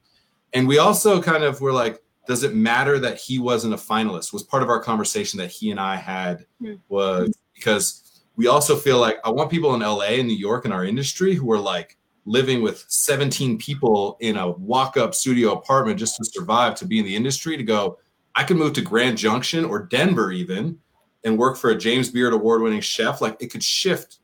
And 0.52 0.68
we 0.68 0.78
also 0.78 1.22
kind 1.22 1.42
of 1.42 1.60
were 1.62 1.72
like, 1.72 2.02
does 2.26 2.42
it 2.42 2.54
matter 2.54 2.98
that 2.98 3.16
he 3.16 3.38
wasn't 3.38 3.72
a 3.72 3.78
finalist? 3.78 4.32
Was 4.32 4.42
part 4.42 4.62
of 4.62 4.68
our 4.68 4.80
conversation 4.80 5.38
that 5.38 5.50
he 5.50 5.70
and 5.70 5.80
I 5.80 5.96
had 5.96 6.44
hmm. 6.60 6.74
was 6.88 7.34
because 7.54 8.22
we 8.36 8.46
also 8.46 8.76
feel 8.76 8.98
like 8.98 9.16
I 9.24 9.30
want 9.30 9.50
people 9.50 9.74
in 9.74 9.80
LA 9.80 10.18
and 10.18 10.28
New 10.28 10.36
York 10.36 10.66
in 10.66 10.72
our 10.72 10.84
industry 10.84 11.34
who 11.34 11.50
are 11.50 11.58
like, 11.58 11.96
living 12.26 12.62
with 12.62 12.84
17 12.88 13.58
people 13.58 14.16
in 14.20 14.36
a 14.36 14.50
walk-up 14.50 15.14
studio 15.14 15.52
apartment 15.52 15.98
just 15.98 16.16
to 16.16 16.24
survive 16.24 16.74
to 16.74 16.86
be 16.86 16.98
in 16.98 17.04
the 17.04 17.16
industry 17.16 17.56
to 17.56 17.62
go 17.62 17.98
i 18.36 18.44
could 18.44 18.56
move 18.56 18.72
to 18.74 18.82
grand 18.82 19.16
junction 19.16 19.64
or 19.64 19.86
denver 19.86 20.30
even 20.30 20.78
and 21.24 21.38
work 21.38 21.56
for 21.56 21.70
a 21.70 21.78
james 21.78 22.10
beard 22.10 22.32
award-winning 22.32 22.80
chef. 22.80 23.20
Like 23.20 23.36
it 23.40 23.50
could 23.50 23.62
shift 23.62 24.18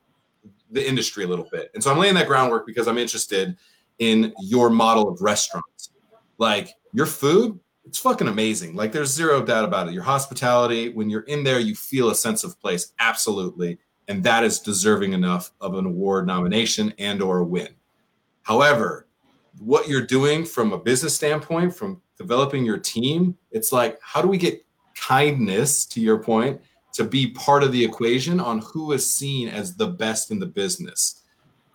the 0.70 0.86
industry 0.86 1.24
a 1.24 1.28
little 1.28 1.48
bit. 1.50 1.70
And 1.74 1.82
so 1.82 1.90
i'm 1.90 1.98
laying 1.98 2.14
that 2.14 2.26
groundwork 2.26 2.66
because 2.66 2.88
i'm 2.88 2.98
interested 2.98 3.56
in 3.98 4.32
your 4.40 4.70
model 4.70 5.08
of 5.08 5.20
restaurants. 5.20 5.90
Like 6.38 6.70
your 6.92 7.06
food 7.06 7.58
it's 7.84 7.98
fucking 7.98 8.26
amazing. 8.26 8.74
Like 8.74 8.90
there's 8.90 9.12
zero 9.12 9.40
doubt 9.44 9.64
about 9.64 9.86
it. 9.86 9.94
Your 9.94 10.02
hospitality 10.02 10.88
when 10.88 11.08
you're 11.08 11.22
in 11.22 11.44
there 11.44 11.60
you 11.60 11.74
feel 11.74 12.10
a 12.10 12.14
sense 12.14 12.44
of 12.44 12.58
place 12.60 12.92
absolutely. 12.98 13.78
And 14.08 14.22
that 14.24 14.44
is 14.44 14.60
deserving 14.60 15.12
enough 15.12 15.52
of 15.60 15.74
an 15.74 15.86
award 15.86 16.26
nomination 16.26 16.92
and 16.98 17.22
or 17.22 17.38
a 17.38 17.44
win 17.44 17.68
However, 18.46 19.08
what 19.58 19.88
you're 19.88 20.06
doing 20.06 20.44
from 20.44 20.72
a 20.72 20.78
business 20.78 21.16
standpoint, 21.16 21.74
from 21.74 22.00
developing 22.16 22.64
your 22.64 22.78
team, 22.78 23.36
it's 23.50 23.72
like, 23.72 23.98
how 24.00 24.22
do 24.22 24.28
we 24.28 24.38
get 24.38 24.64
kindness, 24.94 25.84
to 25.86 26.00
your 26.00 26.22
point, 26.22 26.60
to 26.92 27.02
be 27.02 27.32
part 27.32 27.64
of 27.64 27.72
the 27.72 27.84
equation 27.84 28.38
on 28.38 28.60
who 28.60 28.92
is 28.92 29.04
seen 29.04 29.48
as 29.48 29.74
the 29.74 29.88
best 29.88 30.30
in 30.30 30.38
the 30.38 30.46
business? 30.46 31.24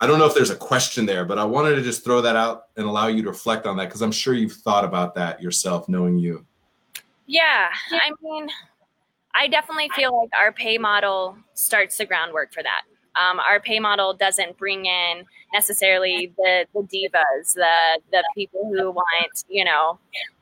I 0.00 0.06
don't 0.06 0.18
know 0.18 0.24
if 0.24 0.34
there's 0.34 0.48
a 0.48 0.56
question 0.56 1.04
there, 1.04 1.26
but 1.26 1.38
I 1.38 1.44
wanted 1.44 1.74
to 1.74 1.82
just 1.82 2.04
throw 2.04 2.22
that 2.22 2.36
out 2.36 2.68
and 2.78 2.86
allow 2.86 3.08
you 3.08 3.22
to 3.22 3.28
reflect 3.28 3.66
on 3.66 3.76
that 3.76 3.84
because 3.84 4.00
I'm 4.00 4.10
sure 4.10 4.32
you've 4.32 4.54
thought 4.54 4.86
about 4.86 5.14
that 5.16 5.42
yourself, 5.42 5.90
knowing 5.90 6.16
you. 6.16 6.46
Yeah. 7.26 7.68
I 7.90 8.12
mean, 8.22 8.48
I 9.34 9.46
definitely 9.46 9.90
feel 9.94 10.16
like 10.16 10.30
our 10.34 10.52
pay 10.52 10.78
model 10.78 11.36
starts 11.52 11.98
the 11.98 12.06
groundwork 12.06 12.54
for 12.54 12.62
that. 12.62 12.82
Um, 13.20 13.40
our 13.40 13.60
pay 13.60 13.78
model 13.78 14.14
doesn't 14.14 14.56
bring 14.58 14.86
in 14.86 15.24
necessarily 15.52 16.32
the 16.36 16.66
the 16.74 16.80
divas, 16.80 17.54
the 17.54 18.00
the 18.10 18.24
people 18.34 18.70
who 18.72 18.90
want 18.90 19.44
you 19.48 19.64
know 19.64 19.98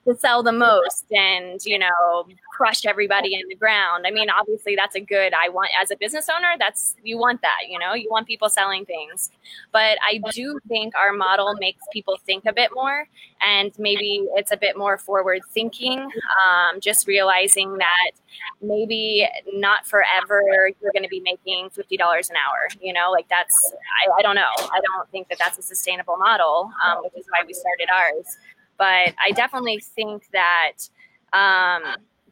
to 0.07 0.17
sell 0.17 0.43
the 0.43 0.53
most 0.53 1.05
and 1.11 1.61
you 1.65 1.79
know 1.79 2.27
crush 2.51 2.87
everybody 2.87 3.35
in 3.35 3.43
the 3.49 3.55
ground. 3.55 4.07
I 4.07 4.11
mean 4.11 4.29
obviously 4.31 4.77
that's 4.77 4.95
a 4.95 5.01
good 5.01 5.33
i 5.35 5.49
want 5.49 5.71
as 5.81 5.91
a 5.91 5.97
business 5.97 6.29
owner 6.35 6.55
that's 6.59 6.95
you 7.03 7.19
want 7.19 7.43
that 7.43 7.69
you 7.69 7.79
know? 7.79 7.95
You 7.95 8.09
want 8.11 8.27
people 8.27 8.49
selling 8.49 8.85
things. 8.85 9.31
But 9.73 9.99
i 10.07 10.21
do 10.33 10.59
think 10.69 10.95
our 10.97 11.13
model 11.13 11.55
makes 11.59 11.83
people 11.93 12.19
think 12.25 12.45
a 12.47 12.53
bit 12.53 12.71
more 12.75 13.09
and 13.47 13.73
maybe 13.79 14.27
it's 14.37 14.53
a 14.53 14.57
bit 14.57 14.77
more 14.77 14.99
forward 14.99 15.41
thinking 15.51 16.01
um, 16.01 16.81
just 16.81 17.07
realizing 17.07 17.79
that 17.79 18.13
maybe 18.63 19.27
not 19.53 19.87
forever 19.87 20.43
you're 20.81 20.93
going 20.93 21.03
to 21.03 21.09
be 21.09 21.21
making 21.21 21.69
$50 21.71 22.31
an 22.31 22.37
hour 22.37 22.69
you 22.81 22.93
know? 22.93 23.11
Like 23.11 23.29
that's 23.29 23.73
I, 24.07 24.19
I, 24.19 24.23
don't 24.23 24.37
know. 24.37 24.55
I 24.59 24.81
don't 24.81 25.11
think 25.11 25.29
that 25.29 25.39
that's 25.39 25.59
a 25.59 25.63
sustainable 25.63 26.17
model 26.17 26.71
um, 26.85 27.03
which 27.03 27.13
is 27.17 27.27
why 27.31 27.43
we 27.47 27.53
started 27.53 27.89
ours 27.93 28.37
but 28.81 29.15
I 29.23 29.31
definitely 29.35 29.79
think 29.79 30.25
that 30.33 30.73
um, 31.35 31.83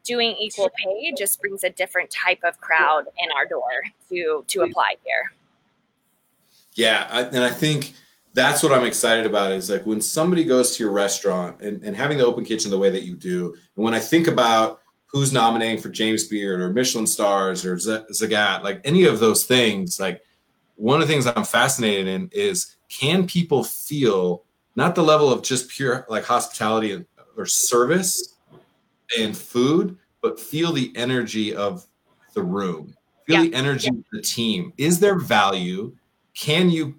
doing 0.03 0.35
equal 0.39 0.71
pay 0.75 1.13
just 1.15 1.39
brings 1.39 1.63
a 1.63 1.69
different 1.69 2.09
type 2.09 2.39
of 2.43 2.59
crowd 2.59 3.05
in 3.23 3.31
our 3.31 3.45
door 3.45 3.83
to 4.09 4.43
to 4.47 4.61
apply 4.61 4.95
here. 5.05 5.31
Yeah, 6.73 7.07
I, 7.11 7.21
and 7.21 7.43
I 7.43 7.51
think 7.51 7.93
that's 8.33 8.63
what 8.63 8.71
I'm 8.71 8.83
excited 8.83 9.27
about 9.27 9.51
is 9.51 9.69
like 9.69 9.85
when 9.85 10.01
somebody 10.01 10.43
goes 10.43 10.75
to 10.75 10.83
your 10.83 10.91
restaurant 10.91 11.61
and, 11.61 11.83
and 11.83 11.95
having 11.95 12.17
the 12.17 12.25
open 12.25 12.43
kitchen 12.43 12.71
the 12.71 12.79
way 12.79 12.89
that 12.89 13.03
you 13.03 13.15
do. 13.15 13.55
And 13.75 13.85
when 13.85 13.93
I 13.93 13.99
think 13.99 14.27
about 14.27 14.81
who's 15.05 15.31
nominating 15.31 15.79
for 15.79 15.89
James 15.89 16.27
Beard 16.27 16.61
or 16.61 16.73
Michelin 16.73 17.05
stars 17.05 17.63
or 17.63 17.77
Z- 17.77 18.05
Zagat, 18.11 18.63
like 18.63 18.81
any 18.83 19.05
of 19.05 19.19
those 19.19 19.45
things, 19.45 19.99
like 19.99 20.21
one 20.75 20.99
of 20.99 21.07
the 21.07 21.13
things 21.13 21.27
I'm 21.27 21.43
fascinated 21.43 22.07
in 22.07 22.29
is 22.31 22.75
can 22.87 23.27
people 23.27 23.63
feel 23.63 24.45
not 24.79 24.95
the 24.95 25.03
level 25.03 25.31
of 25.31 25.43
just 25.43 25.69
pure 25.69 26.05
like 26.09 26.23
hospitality 26.23 27.05
or 27.35 27.45
service 27.45 28.37
and 29.19 29.37
food, 29.37 29.97
but 30.21 30.39
feel 30.39 30.71
the 30.71 30.93
energy 30.95 31.53
of 31.53 31.85
the 32.33 32.41
room, 32.41 32.95
feel 33.27 33.43
yeah. 33.43 33.49
the 33.49 33.55
energy 33.55 33.89
of 33.89 34.03
the 34.13 34.21
team. 34.21 34.71
Is 34.77 34.97
there 34.97 35.19
value? 35.19 35.93
Can 36.33 36.69
you 36.69 36.95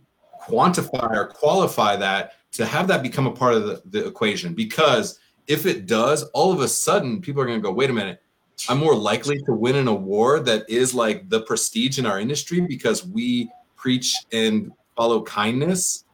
quantify 0.46 1.10
or 1.10 1.28
qualify 1.28 1.96
that 1.96 2.34
to 2.52 2.66
have 2.66 2.86
that 2.88 3.02
become 3.02 3.26
a 3.26 3.32
part 3.32 3.54
of 3.54 3.64
the, 3.64 3.82
the 3.86 4.06
equation? 4.06 4.52
Because 4.52 5.18
if 5.46 5.64
it 5.64 5.86
does, 5.86 6.24
all 6.34 6.52
of 6.52 6.60
a 6.60 6.68
sudden 6.68 7.22
people 7.22 7.40
are 7.40 7.46
going 7.46 7.58
to 7.58 7.62
go, 7.62 7.72
wait 7.72 7.88
a 7.88 7.94
minute, 7.94 8.22
I'm 8.68 8.78
more 8.78 8.94
likely 8.94 9.38
to 9.38 9.52
win 9.52 9.76
an 9.76 9.88
award 9.88 10.44
that 10.44 10.68
is 10.68 10.92
like 10.92 11.30
the 11.30 11.40
prestige 11.40 11.98
in 11.98 12.04
our 12.04 12.20
industry 12.20 12.60
because 12.60 13.06
we 13.06 13.50
preach 13.76 14.14
and 14.32 14.70
follow 14.96 15.22
kindness 15.22 16.04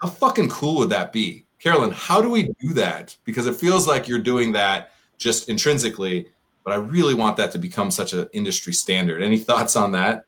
how 0.00 0.08
fucking 0.08 0.48
cool 0.48 0.76
would 0.76 0.90
that 0.90 1.12
be? 1.12 1.46
Carolyn, 1.58 1.90
how 1.90 2.22
do 2.22 2.30
we 2.30 2.44
do 2.60 2.72
that? 2.74 3.16
Because 3.24 3.46
it 3.46 3.54
feels 3.54 3.86
like 3.86 4.08
you're 4.08 4.18
doing 4.18 4.52
that 4.52 4.92
just 5.18 5.48
intrinsically, 5.48 6.26
but 6.64 6.72
I 6.72 6.76
really 6.76 7.14
want 7.14 7.36
that 7.36 7.52
to 7.52 7.58
become 7.58 7.90
such 7.90 8.14
an 8.14 8.28
industry 8.32 8.72
standard. 8.72 9.22
Any 9.22 9.38
thoughts 9.38 9.76
on 9.76 9.92
that? 9.92 10.24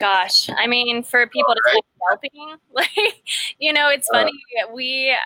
Gosh, 0.00 0.50
I 0.50 0.66
mean, 0.66 1.04
for 1.04 1.24
people 1.28 1.54
to 1.54 1.60
keep 1.72 1.84
helping, 2.10 2.56
like, 2.72 3.22
you 3.60 3.72
know, 3.72 3.88
it's 3.88 4.08
funny. 4.08 4.32
We, 4.74 5.16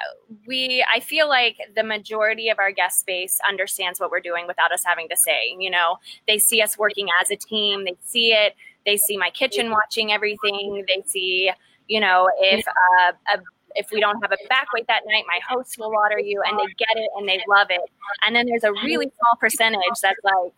we, 0.46 0.84
I 0.94 1.00
feel 1.00 1.30
like 1.30 1.56
the 1.74 1.82
majority 1.82 2.50
of 2.50 2.58
our 2.58 2.70
guest 2.72 3.00
space 3.00 3.40
understands 3.48 3.98
what 3.98 4.10
we're 4.10 4.20
doing 4.20 4.46
without 4.46 4.72
us 4.72 4.82
having 4.84 5.08
to 5.08 5.16
say. 5.16 5.56
You 5.58 5.70
know, 5.70 5.96
they 6.28 6.36
see 6.36 6.60
us 6.60 6.76
working 6.76 7.08
as 7.22 7.30
a 7.30 7.36
team. 7.36 7.86
They 7.86 7.96
see 8.04 8.34
it. 8.34 8.54
They 8.84 8.98
see 8.98 9.16
my 9.16 9.30
kitchen 9.30 9.70
watching 9.70 10.12
everything. 10.12 10.84
They 10.86 11.02
see, 11.06 11.50
you 11.88 11.98
know, 11.98 12.28
if 12.38 12.66
uh, 12.68 13.12
a 13.34 13.38
if 13.76 13.90
we 13.92 14.00
don't 14.00 14.20
have 14.22 14.32
a 14.32 14.48
back 14.48 14.68
wait 14.74 14.86
that 14.88 15.02
night, 15.06 15.24
my 15.26 15.38
host 15.48 15.76
will 15.78 15.90
water 15.90 16.18
you 16.18 16.42
and 16.46 16.58
they 16.58 16.66
get 16.78 16.96
it 16.96 17.08
and 17.16 17.28
they 17.28 17.40
love 17.48 17.68
it. 17.70 17.90
And 18.26 18.34
then 18.34 18.46
there's 18.46 18.64
a 18.64 18.72
really 18.72 19.06
small 19.06 19.36
percentage 19.38 19.80
that's 20.02 20.18
like, 20.24 20.52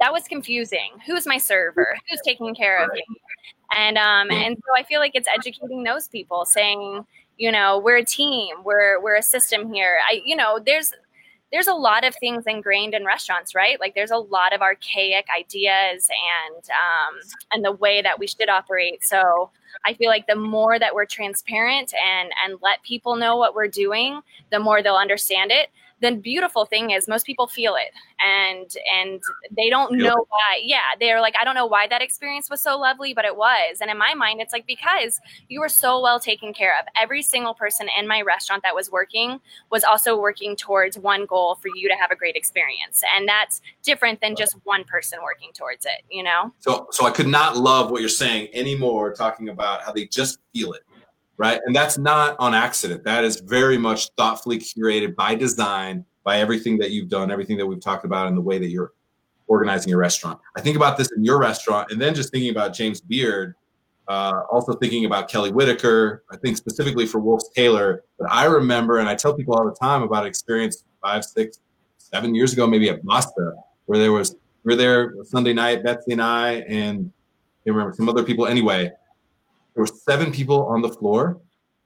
that 0.00 0.12
was 0.12 0.24
confusing. 0.24 0.92
Who's 1.06 1.26
my 1.26 1.38
server? 1.38 1.96
Who's 2.10 2.20
taking 2.24 2.54
care 2.54 2.82
of 2.82 2.92
me? 2.92 3.04
And 3.76 3.98
um, 3.98 4.30
and 4.30 4.56
so 4.56 4.72
I 4.76 4.82
feel 4.82 5.00
like 5.00 5.12
it's 5.14 5.28
educating 5.34 5.84
those 5.84 6.08
people, 6.08 6.44
saying, 6.44 7.04
you 7.38 7.50
know, 7.50 7.78
we're 7.78 7.96
a 7.96 8.04
team, 8.04 8.56
we're 8.64 9.00
we're 9.02 9.16
a 9.16 9.22
system 9.22 9.72
here. 9.72 9.98
I, 10.08 10.20
you 10.24 10.36
know, 10.36 10.60
there's 10.64 10.92
there's 11.54 11.68
a 11.68 11.72
lot 11.72 12.02
of 12.02 12.16
things 12.16 12.42
ingrained 12.48 12.94
in 12.94 13.04
restaurants, 13.04 13.54
right? 13.54 13.78
Like 13.78 13.94
there's 13.94 14.10
a 14.10 14.16
lot 14.16 14.52
of 14.52 14.60
archaic 14.60 15.26
ideas 15.38 16.08
and 16.48 16.64
um, 16.64 17.20
and 17.52 17.64
the 17.64 17.70
way 17.70 18.02
that 18.02 18.18
we 18.18 18.26
should 18.26 18.48
operate. 18.48 19.04
So 19.04 19.50
I 19.84 19.94
feel 19.94 20.08
like 20.08 20.26
the 20.26 20.34
more 20.34 20.80
that 20.80 20.96
we're 20.96 21.06
transparent 21.06 21.94
and 21.94 22.32
and 22.44 22.58
let 22.60 22.82
people 22.82 23.14
know 23.14 23.36
what 23.36 23.54
we're 23.54 23.68
doing, 23.68 24.20
the 24.50 24.58
more 24.58 24.82
they'll 24.82 24.96
understand 24.96 25.52
it 25.52 25.68
the 26.04 26.16
beautiful 26.16 26.64
thing 26.64 26.90
is 26.90 27.08
most 27.08 27.26
people 27.26 27.46
feel 27.46 27.74
it. 27.76 27.92
And 28.24 28.70
and 28.94 29.22
they 29.50 29.70
don't 29.70 29.92
know 29.92 30.26
why. 30.28 30.60
Yeah 30.62 30.94
they're 31.00 31.20
like 31.20 31.34
i 31.40 31.44
don't 31.44 31.54
know 31.54 31.66
why 31.66 31.86
that 31.88 32.02
experience 32.02 32.48
was 32.50 32.60
so 32.60 32.78
lovely 32.78 33.14
but 33.14 33.24
it 33.24 33.36
was. 33.36 33.78
And 33.80 33.90
in 33.90 33.98
my 33.98 34.14
mind 34.14 34.40
it's 34.40 34.52
like 34.52 34.66
because 34.66 35.20
you 35.48 35.60
were 35.60 35.68
so 35.68 36.00
well 36.00 36.20
taken 36.20 36.52
care 36.52 36.78
of. 36.78 36.86
Every 37.00 37.22
single 37.22 37.54
person 37.54 37.88
in 37.98 38.06
my 38.06 38.22
restaurant 38.22 38.62
that 38.62 38.74
was 38.74 38.90
working 38.90 39.40
was 39.70 39.84
also 39.84 40.18
working 40.18 40.56
towards 40.56 40.98
one 40.98 41.26
goal 41.26 41.56
for 41.56 41.68
you 41.74 41.88
to 41.88 41.94
have 41.94 42.10
a 42.10 42.16
great 42.16 42.36
experience. 42.36 43.02
And 43.14 43.28
that's 43.28 43.60
different 43.82 44.20
than 44.20 44.36
just 44.36 44.56
one 44.64 44.84
person 44.84 45.18
working 45.22 45.50
towards 45.52 45.86
it 45.86 46.04
you 46.10 46.22
know? 46.22 46.52
So 46.60 46.88
so 46.90 47.06
i 47.06 47.10
could 47.10 47.26
not 47.26 47.56
love 47.56 47.90
what 47.90 48.00
you're 48.00 48.08
saying 48.08 48.48
anymore 48.52 49.12
talking 49.12 49.48
about 49.48 49.82
how 49.82 49.92
they 49.92 50.06
just 50.06 50.38
feel 50.52 50.72
it 50.72 50.82
right? 51.36 51.60
And 51.66 51.74
that's 51.74 51.98
not 51.98 52.36
on 52.38 52.54
accident. 52.54 53.04
That 53.04 53.24
is 53.24 53.40
very 53.40 53.78
much 53.78 54.10
thoughtfully 54.16 54.58
curated 54.58 55.14
by 55.14 55.34
design, 55.34 56.04
by 56.22 56.38
everything 56.38 56.78
that 56.78 56.90
you've 56.90 57.08
done, 57.08 57.30
everything 57.30 57.56
that 57.58 57.66
we've 57.66 57.80
talked 57.80 58.04
about, 58.04 58.28
and 58.28 58.36
the 58.36 58.40
way 58.40 58.58
that 58.58 58.68
you're 58.68 58.92
organizing 59.46 59.90
your 59.90 59.98
restaurant. 59.98 60.38
I 60.56 60.60
think 60.60 60.76
about 60.76 60.96
this 60.96 61.10
in 61.16 61.24
your 61.24 61.38
restaurant, 61.38 61.90
and 61.90 62.00
then 62.00 62.14
just 62.14 62.30
thinking 62.30 62.50
about 62.50 62.72
James 62.72 63.00
Beard. 63.00 63.54
Uh, 64.06 64.42
also 64.52 64.74
thinking 64.74 65.06
about 65.06 65.30
Kelly 65.30 65.50
Whitaker, 65.50 66.24
I 66.30 66.36
think 66.36 66.58
specifically 66.58 67.06
for 67.06 67.20
Wolf's 67.20 67.48
Tailor, 67.48 68.04
But 68.18 68.30
I 68.30 68.44
remember, 68.44 68.98
and 68.98 69.08
I 69.08 69.14
tell 69.14 69.32
people 69.32 69.54
all 69.54 69.64
the 69.64 69.74
time 69.74 70.02
about 70.02 70.24
an 70.24 70.28
experience 70.28 70.84
five, 71.02 71.24
six, 71.24 71.60
seven 71.96 72.34
years 72.34 72.52
ago, 72.52 72.66
maybe 72.66 72.90
at 72.90 73.02
Basta, 73.02 73.54
where 73.86 73.98
there 73.98 74.12
was 74.12 74.36
we 74.64 74.72
were 74.72 74.76
there 74.76 75.14
Sunday 75.24 75.52
night, 75.52 75.82
Betsy 75.84 76.12
and 76.12 76.22
I, 76.22 76.64
and 76.68 77.10
I 77.66 77.70
remember 77.70 77.94
some 77.94 78.08
other 78.08 78.22
people. 78.22 78.46
Anyway, 78.46 78.90
there 79.74 79.82
were 79.82 79.86
seven 79.86 80.32
people 80.32 80.66
on 80.66 80.82
the 80.82 80.88
floor, 80.88 81.40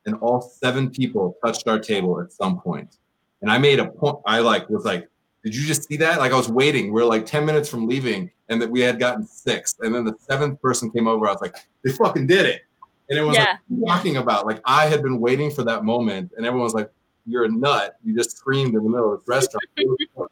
and 0.06 0.16
all 0.16 0.40
seven 0.40 0.90
people 0.90 1.36
touched 1.44 1.66
our 1.68 1.78
table 1.78 2.20
at 2.20 2.32
some 2.32 2.60
point. 2.60 2.96
And 3.42 3.50
I 3.50 3.58
made 3.58 3.78
a 3.78 3.86
point. 3.86 4.18
I 4.26 4.40
like 4.40 4.68
was 4.68 4.84
like, 4.84 5.08
"Did 5.44 5.54
you 5.54 5.66
just 5.66 5.88
see 5.88 5.96
that?" 5.98 6.18
Like 6.18 6.32
I 6.32 6.36
was 6.36 6.48
waiting. 6.48 6.92
We 6.92 7.02
are 7.02 7.06
like 7.06 7.24
ten 7.24 7.46
minutes 7.46 7.68
from 7.68 7.86
leaving, 7.86 8.30
and 8.48 8.60
that 8.60 8.70
we 8.70 8.80
had 8.80 8.98
gotten 8.98 9.26
six. 9.26 9.76
And 9.80 9.94
then 9.94 10.04
the 10.04 10.14
seventh 10.18 10.60
person 10.60 10.90
came 10.90 11.06
over. 11.08 11.26
I 11.28 11.32
was 11.32 11.40
like, 11.40 11.56
"They 11.82 11.92
fucking 11.92 12.26
did 12.26 12.46
it!" 12.46 12.62
And 13.08 13.18
everyone 13.18 13.28
was 13.28 13.38
yeah. 13.38 13.56
like, 13.70 13.96
talking 13.96 14.16
about 14.18 14.46
like 14.46 14.60
I 14.64 14.86
had 14.86 15.02
been 15.02 15.20
waiting 15.20 15.50
for 15.50 15.62
that 15.64 15.84
moment, 15.84 16.32
and 16.36 16.44
everyone 16.44 16.64
was 16.64 16.74
like, 16.74 16.90
"You're 17.26 17.44
a 17.44 17.50
nut! 17.50 17.96
You 18.04 18.14
just 18.14 18.36
screamed 18.36 18.74
in 18.74 18.82
the 18.82 18.90
middle 18.90 19.14
of 19.14 19.20
this 19.20 19.28
restaurant." 19.28 19.64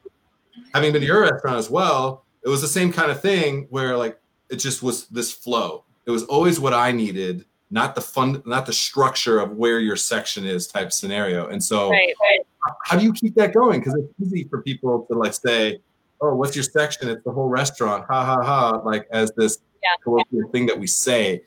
Having 0.75 0.92
been 0.92 1.01
to 1.01 1.07
your 1.07 1.23
restaurant 1.23 1.57
as 1.57 1.71
well, 1.71 2.25
it 2.42 2.49
was 2.49 2.61
the 2.61 2.69
same 2.69 2.92
kind 2.92 3.11
of 3.11 3.21
thing 3.21 3.66
where 3.71 3.97
like 3.97 4.19
it 4.51 4.57
just 4.57 4.83
was 4.83 5.07
this 5.09 5.33
flow 5.33 5.86
it 6.07 6.11
was 6.11 6.23
always 6.25 6.61
what 6.61 6.73
I 6.73 6.92
needed, 6.92 7.45
not 7.71 7.95
the 7.95 8.01
fun, 8.01 8.42
not 8.47 8.64
the 8.64 8.73
structure 8.73 9.40
of 9.40 9.53
where 9.53 9.81
your 9.81 9.97
section 9.97 10.47
is 10.47 10.66
type 10.66 10.92
scenario. 10.92 11.49
And 11.49 11.62
so, 11.62 11.90
right, 11.90 12.14
right. 12.21 12.40
how 12.85 12.97
do 12.97 13.05
you 13.05 13.12
keep 13.12 13.35
that 13.35 13.53
going? 13.53 13.81
Because 13.81 13.95
it's 13.95 14.12
easy 14.23 14.49
for 14.49 14.62
people 14.62 15.07
to 15.11 15.19
like 15.19 15.35
say, 15.35 15.81
"Oh, 16.21 16.35
what's 16.35 16.55
your 16.55 16.62
section? 16.62 17.09
It's 17.09 17.25
the 17.25 17.33
whole 17.33 17.49
restaurant." 17.49 18.05
Ha 18.09 18.25
ha 18.25 18.42
ha! 18.42 18.81
Like 18.85 19.09
as 19.11 19.33
this 19.37 19.59
yeah. 19.83 20.42
thing 20.53 20.66
that 20.66 20.79
we 20.79 20.87
say, 20.87 21.42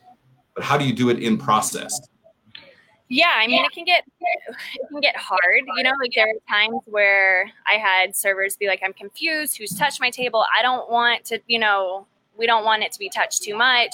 but 0.54 0.62
how 0.62 0.76
do 0.76 0.84
you 0.84 0.92
do 0.92 1.08
it 1.08 1.18
in 1.18 1.38
process? 1.38 1.98
Yeah, 3.08 3.32
I 3.34 3.48
mean, 3.48 3.64
it 3.64 3.72
can 3.72 3.84
get 3.84 4.04
it 4.20 4.88
can 4.88 5.00
get 5.00 5.16
hard. 5.16 5.62
You 5.76 5.82
know, 5.82 5.92
like 6.00 6.12
there 6.14 6.28
are 6.28 6.34
times 6.48 6.80
where 6.84 7.50
I 7.66 7.76
had 7.78 8.14
servers 8.14 8.56
be 8.56 8.68
like, 8.68 8.82
"I'm 8.84 8.92
confused. 8.92 9.56
Who's 9.56 9.74
touched 9.74 10.00
my 10.00 10.10
table? 10.10 10.44
I 10.56 10.62
don't 10.62 10.88
want 10.90 11.24
to." 11.24 11.40
You 11.48 11.58
know, 11.58 12.06
we 12.40 12.46
don't 12.46 12.64
want 12.64 12.82
it 12.82 12.92
to 12.92 12.98
be 12.98 13.08
touched 13.08 13.42
too 13.42 13.56
much. 13.56 13.90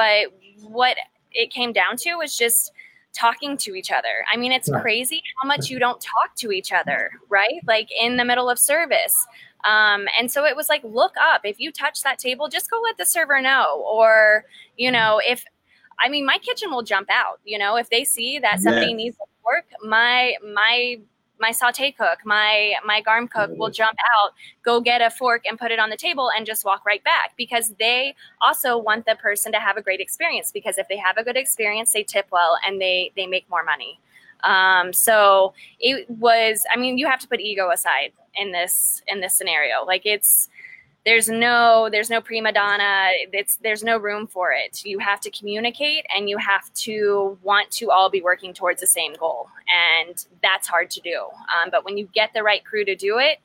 But 0.00 0.32
what 0.62 0.96
it 1.30 1.50
came 1.50 1.74
down 1.74 1.96
to 1.98 2.14
was 2.14 2.34
just 2.34 2.72
talking 3.12 3.58
to 3.58 3.74
each 3.74 3.90
other. 3.90 4.24
I 4.32 4.38
mean, 4.38 4.50
it's 4.50 4.70
crazy 4.80 5.22
how 5.36 5.46
much 5.46 5.68
you 5.68 5.78
don't 5.78 6.00
talk 6.00 6.34
to 6.36 6.52
each 6.52 6.72
other, 6.72 7.10
right? 7.28 7.60
Like 7.66 7.90
in 8.00 8.16
the 8.16 8.24
middle 8.24 8.48
of 8.48 8.58
service. 8.58 9.26
Um, 9.64 10.06
and 10.18 10.30
so 10.30 10.46
it 10.46 10.56
was 10.56 10.70
like, 10.70 10.82
look 10.84 11.12
up. 11.20 11.42
If 11.44 11.60
you 11.60 11.70
touch 11.70 12.02
that 12.02 12.18
table, 12.18 12.48
just 12.48 12.70
go 12.70 12.80
let 12.80 12.96
the 12.96 13.04
server 13.04 13.42
know. 13.42 13.84
Or, 13.86 14.46
you 14.78 14.90
know, 14.90 15.20
if 15.28 15.44
I 16.02 16.08
mean, 16.08 16.24
my 16.24 16.38
kitchen 16.38 16.70
will 16.70 16.82
jump 16.82 17.10
out. 17.10 17.40
You 17.44 17.58
know, 17.58 17.76
if 17.76 17.90
they 17.90 18.04
see 18.04 18.38
that 18.38 18.60
somebody 18.60 18.94
needs 18.94 19.18
to 19.18 19.24
work, 19.44 19.66
my 19.82 20.36
my 20.54 21.00
my 21.40 21.50
saute 21.50 21.90
cook, 21.92 22.18
my 22.24 22.74
my 22.84 23.00
garm 23.00 23.26
cook 23.26 23.50
will 23.56 23.70
jump 23.70 23.98
out, 24.16 24.32
go 24.62 24.80
get 24.80 25.00
a 25.00 25.10
fork 25.10 25.42
and 25.48 25.58
put 25.58 25.70
it 25.70 25.78
on 25.78 25.90
the 25.90 25.96
table 25.96 26.30
and 26.36 26.46
just 26.46 26.64
walk 26.64 26.84
right 26.84 27.02
back 27.02 27.32
because 27.36 27.74
they 27.78 28.14
also 28.40 28.76
want 28.76 29.06
the 29.06 29.16
person 29.16 29.50
to 29.52 29.58
have 29.58 29.76
a 29.76 29.82
great 29.82 30.00
experience 30.00 30.52
because 30.52 30.78
if 30.78 30.86
they 30.88 30.96
have 30.96 31.16
a 31.16 31.24
good 31.24 31.36
experience, 31.36 31.92
they 31.92 32.02
tip 32.02 32.26
well 32.30 32.58
and 32.66 32.80
they 32.80 33.10
they 33.16 33.26
make 33.26 33.48
more 33.48 33.64
money. 33.64 33.98
Um, 34.42 34.92
so 34.92 35.52
it 35.78 36.08
was, 36.08 36.64
I 36.72 36.78
mean, 36.78 36.96
you 36.98 37.06
have 37.06 37.20
to 37.20 37.28
put 37.28 37.40
ego 37.40 37.70
aside 37.70 38.12
in 38.34 38.52
this 38.52 39.02
in 39.08 39.20
this 39.20 39.34
scenario. 39.34 39.84
Like 39.84 40.02
it's 40.04 40.48
there's 41.06 41.28
no 41.28 41.88
there's 41.90 42.10
no 42.10 42.20
prima 42.20 42.52
donna. 42.52 43.08
It's 43.32 43.56
there's 43.56 43.82
no 43.82 43.96
room 43.96 44.26
for 44.26 44.52
it. 44.52 44.84
You 44.84 44.98
have 44.98 45.20
to 45.20 45.30
communicate 45.30 46.04
and 46.14 46.28
you 46.28 46.36
have 46.38 46.72
to 46.74 47.38
want 47.42 47.70
to 47.72 47.90
all 47.90 48.10
be 48.10 48.20
working 48.20 48.52
towards 48.52 48.80
the 48.80 48.86
same 48.86 49.14
goal. 49.14 49.48
And 49.98 50.24
that's 50.42 50.68
hard 50.68 50.90
to 50.90 51.00
do. 51.00 51.16
Um, 51.18 51.70
but 51.70 51.84
when 51.84 51.96
you 51.96 52.08
get 52.12 52.32
the 52.34 52.42
right 52.42 52.64
crew 52.64 52.84
to 52.84 52.94
do 52.94 53.18
it, 53.18 53.38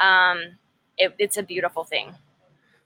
um, 0.00 0.56
it 0.96 1.14
it's 1.18 1.36
a 1.36 1.42
beautiful 1.42 1.84
thing. 1.84 2.14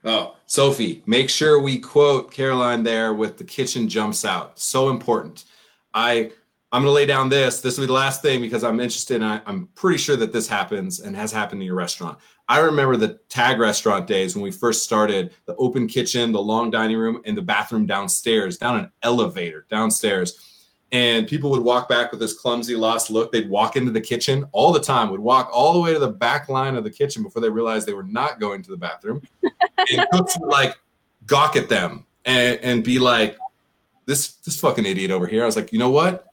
Oh 0.03 0.35
sophie 0.45 1.03
make 1.05 1.29
sure 1.29 1.59
we 1.59 1.79
quote 1.79 2.31
caroline 2.31 2.83
there 2.83 3.13
with 3.13 3.37
the 3.37 3.43
kitchen 3.43 3.87
jumps 3.87 4.25
out. 4.25 4.59
So 4.59 4.89
important. 4.89 5.45
I 5.93 6.31
I'm 6.77 6.83
going 6.83 6.91
to 6.91 6.95
lay 6.95 7.07
down 7.07 7.27
this. 7.27 7.59
This 7.59 7.75
will 7.75 7.85
be 7.85 7.87
the 7.87 7.93
last 7.93 8.21
thing 8.21 8.39
because 8.39 8.63
I'm 8.63 8.79
interested. 8.79 9.23
I, 9.23 9.41
I'm 9.47 9.65
pretty 9.73 9.97
sure 9.97 10.15
that 10.15 10.31
this 10.31 10.47
happens 10.47 10.99
and 10.99 11.15
has 11.15 11.31
happened 11.31 11.59
in 11.59 11.65
your 11.65 11.73
restaurant. 11.73 12.19
I 12.47 12.59
remember 12.59 12.95
the 12.97 13.19
tag 13.29 13.57
restaurant 13.57 14.05
days 14.05 14.35
when 14.35 14.43
we 14.43 14.51
first 14.51 14.83
started 14.83 15.33
the 15.47 15.55
open 15.55 15.87
kitchen, 15.87 16.31
the 16.31 16.39
long 16.39 16.69
dining 16.69 16.97
room, 16.97 17.19
and 17.25 17.35
the 17.35 17.41
bathroom 17.41 17.87
downstairs, 17.87 18.59
down 18.59 18.77
an 18.77 18.91
elevator 19.01 19.65
downstairs. 19.71 20.69
And 20.91 21.27
people 21.27 21.49
would 21.49 21.63
walk 21.63 21.89
back 21.89 22.11
with 22.11 22.19
this 22.19 22.39
clumsy, 22.39 22.75
lost 22.75 23.09
look. 23.09 23.31
They'd 23.31 23.49
walk 23.49 23.75
into 23.75 23.89
the 23.89 23.99
kitchen 23.99 24.45
all 24.51 24.71
the 24.71 24.79
time, 24.79 25.09
would 25.09 25.19
walk 25.19 25.49
all 25.51 25.73
the 25.73 25.79
way 25.79 25.93
to 25.93 25.99
the 25.99 26.11
back 26.11 26.47
line 26.47 26.75
of 26.75 26.83
the 26.83 26.91
kitchen 26.91 27.23
before 27.23 27.41
they 27.41 27.49
realized 27.49 27.87
they 27.87 27.93
were 27.93 28.03
not 28.03 28.39
going 28.39 28.61
to 28.61 28.69
the 28.69 28.77
bathroom. 28.77 29.23
and 29.41 30.07
cooks 30.11 30.37
would 30.39 30.51
like 30.51 30.77
gawk 31.25 31.55
at 31.55 31.69
them 31.69 32.05
and, 32.23 32.59
and 32.59 32.83
be 32.83 32.99
like, 32.99 33.35
this, 34.05 34.33
this 34.35 34.59
fucking 34.59 34.85
idiot 34.85 35.09
over 35.09 35.25
here. 35.25 35.41
I 35.41 35.47
was 35.47 35.55
like, 35.55 35.73
you 35.73 35.79
know 35.79 35.89
what? 35.89 36.27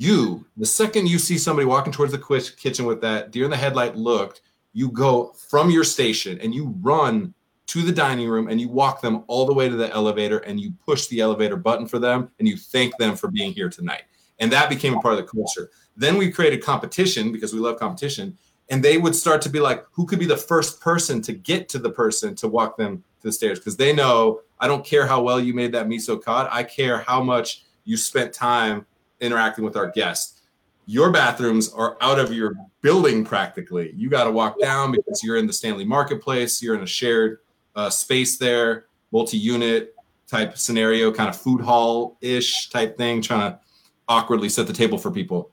You, 0.00 0.46
the 0.56 0.64
second 0.64 1.10
you 1.10 1.18
see 1.18 1.36
somebody 1.36 1.66
walking 1.66 1.92
towards 1.92 2.12
the 2.12 2.54
kitchen 2.56 2.86
with 2.86 3.02
that 3.02 3.32
deer 3.32 3.44
in 3.44 3.50
the 3.50 3.56
headlight 3.58 3.96
looked, 3.96 4.40
you 4.72 4.90
go 4.90 5.34
from 5.50 5.70
your 5.70 5.84
station 5.84 6.40
and 6.40 6.54
you 6.54 6.74
run 6.80 7.34
to 7.66 7.82
the 7.82 7.92
dining 7.92 8.26
room 8.26 8.48
and 8.48 8.58
you 8.58 8.70
walk 8.70 9.02
them 9.02 9.24
all 9.26 9.44
the 9.44 9.52
way 9.52 9.68
to 9.68 9.76
the 9.76 9.92
elevator 9.92 10.38
and 10.38 10.58
you 10.58 10.72
push 10.86 11.08
the 11.08 11.20
elevator 11.20 11.54
button 11.54 11.86
for 11.86 11.98
them 11.98 12.30
and 12.38 12.48
you 12.48 12.56
thank 12.56 12.96
them 12.96 13.14
for 13.14 13.30
being 13.30 13.52
here 13.52 13.68
tonight. 13.68 14.04
And 14.38 14.50
that 14.50 14.70
became 14.70 14.94
a 14.94 15.00
part 15.02 15.18
of 15.18 15.20
the 15.20 15.30
culture. 15.30 15.68
Then 15.98 16.16
we 16.16 16.32
created 16.32 16.64
competition 16.64 17.30
because 17.30 17.52
we 17.52 17.60
love 17.60 17.78
competition. 17.78 18.38
And 18.70 18.82
they 18.82 18.96
would 18.96 19.14
start 19.14 19.42
to 19.42 19.50
be 19.50 19.60
like, 19.60 19.84
who 19.92 20.06
could 20.06 20.18
be 20.18 20.24
the 20.24 20.34
first 20.34 20.80
person 20.80 21.20
to 21.20 21.34
get 21.34 21.68
to 21.68 21.78
the 21.78 21.90
person 21.90 22.34
to 22.36 22.48
walk 22.48 22.78
them 22.78 23.04
to 23.20 23.28
the 23.28 23.32
stairs? 23.32 23.58
Because 23.58 23.76
they 23.76 23.92
know 23.92 24.40
I 24.60 24.66
don't 24.66 24.82
care 24.82 25.06
how 25.06 25.20
well 25.20 25.38
you 25.38 25.52
made 25.52 25.72
that 25.72 25.88
miso 25.88 26.18
cod. 26.22 26.48
I 26.50 26.62
care 26.62 27.00
how 27.00 27.22
much 27.22 27.66
you 27.84 27.98
spent 27.98 28.32
time 28.32 28.86
interacting 29.20 29.64
with 29.64 29.76
our 29.76 29.90
guests. 29.90 30.40
Your 30.86 31.10
bathrooms 31.10 31.72
are 31.72 31.96
out 32.00 32.18
of 32.18 32.32
your 32.32 32.54
building 32.82 33.24
practically. 33.24 33.92
You 33.94 34.08
got 34.10 34.24
to 34.24 34.30
walk 34.30 34.58
down 34.58 34.92
because 34.92 35.22
you're 35.22 35.36
in 35.36 35.46
the 35.46 35.52
Stanley 35.52 35.84
Marketplace. 35.84 36.62
You're 36.62 36.74
in 36.74 36.82
a 36.82 36.86
shared 36.86 37.38
uh, 37.76 37.90
space 37.90 38.38
there, 38.38 38.86
multi-unit 39.12 39.94
type 40.26 40.56
scenario, 40.58 41.12
kind 41.12 41.28
of 41.28 41.36
food 41.36 41.60
hall 41.60 42.16
ish 42.20 42.70
type 42.70 42.96
thing, 42.96 43.22
trying 43.22 43.52
to 43.52 43.60
awkwardly 44.08 44.48
set 44.48 44.66
the 44.66 44.72
table 44.72 44.98
for 44.98 45.10
people. 45.10 45.50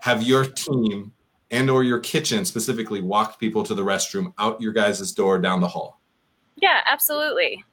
Have 0.00 0.22
your 0.22 0.44
team 0.44 1.12
and 1.50 1.70
or 1.70 1.82
your 1.84 2.00
kitchen 2.00 2.44
specifically 2.44 3.00
walked 3.00 3.38
people 3.38 3.62
to 3.62 3.74
the 3.74 3.82
restroom 3.82 4.34
out 4.38 4.60
your 4.60 4.72
guys' 4.72 5.12
door 5.12 5.38
down 5.38 5.60
the 5.60 5.68
hall? 5.68 6.00
Yeah, 6.56 6.80
absolutely. 6.86 7.64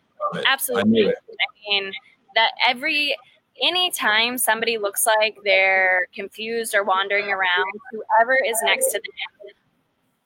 Absolutely. 0.45 1.07
I, 1.07 1.09
I 1.09 1.69
mean 1.69 1.91
that 2.35 2.51
every 2.65 3.15
anytime 3.61 4.37
somebody 4.37 4.77
looks 4.77 5.05
like 5.05 5.37
they're 5.43 6.07
confused 6.13 6.75
or 6.75 6.83
wandering 6.83 7.25
around, 7.25 7.71
whoever 7.91 8.37
is 8.45 8.57
next 8.63 8.87
to 8.87 8.93
them 8.93 9.53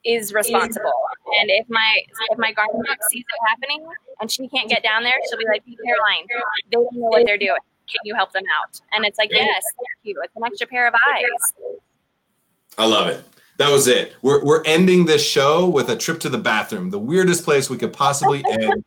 is 0.06 0.34
responsible. 0.34 0.93
And 1.41 1.50
if 1.50 1.67
my 1.69 2.00
if 2.30 2.38
my 2.38 2.52
garden 2.52 2.82
sees 3.10 3.24
it 3.28 3.48
happening 3.50 3.86
and 4.21 4.32
she 4.32 4.48
can't 4.48 4.69
get 4.69 4.84
down 4.84 5.04
there, 5.04 5.15
she'll 5.30 5.39
be 5.39 5.45
like, 5.45 5.63
hey, 5.65 5.76
Caroline, 5.84 6.28
they 6.30 6.69
don't 6.71 6.93
know 6.93 7.08
what 7.08 7.26
they're 7.26 7.38
doing. 7.38 7.58
Can 7.88 8.00
you 8.04 8.15
help 8.15 8.32
them 8.32 8.43
out? 8.60 8.80
And 8.93 9.06
it's 9.06 9.17
like, 9.17 9.30
yes, 9.32 9.63
thank 9.78 9.88
you. 10.04 10.19
It's 10.24 10.36
an 10.36 10.43
extra 10.45 10.67
pair 10.67 10.88
of 10.88 10.93
eyes. 10.93 11.54
I 12.78 12.86
love 12.86 13.08
it. 13.08 13.24
That 13.58 13.71
was 13.71 13.88
it. 13.88 14.13
We're, 14.21 14.43
we're 14.43 14.63
ending 14.65 15.06
this 15.06 15.26
show 15.26 15.67
with 15.69 15.89
a 15.89 15.95
trip 15.95 16.19
to 16.21 16.30
the 16.30 16.38
bathroom, 16.38 16.89
the 16.89 17.00
weirdest 17.00 17.45
place 17.45 17.69
we 17.69 17.78
could 17.78 17.93
possibly 17.93 18.43
end, 18.50 18.84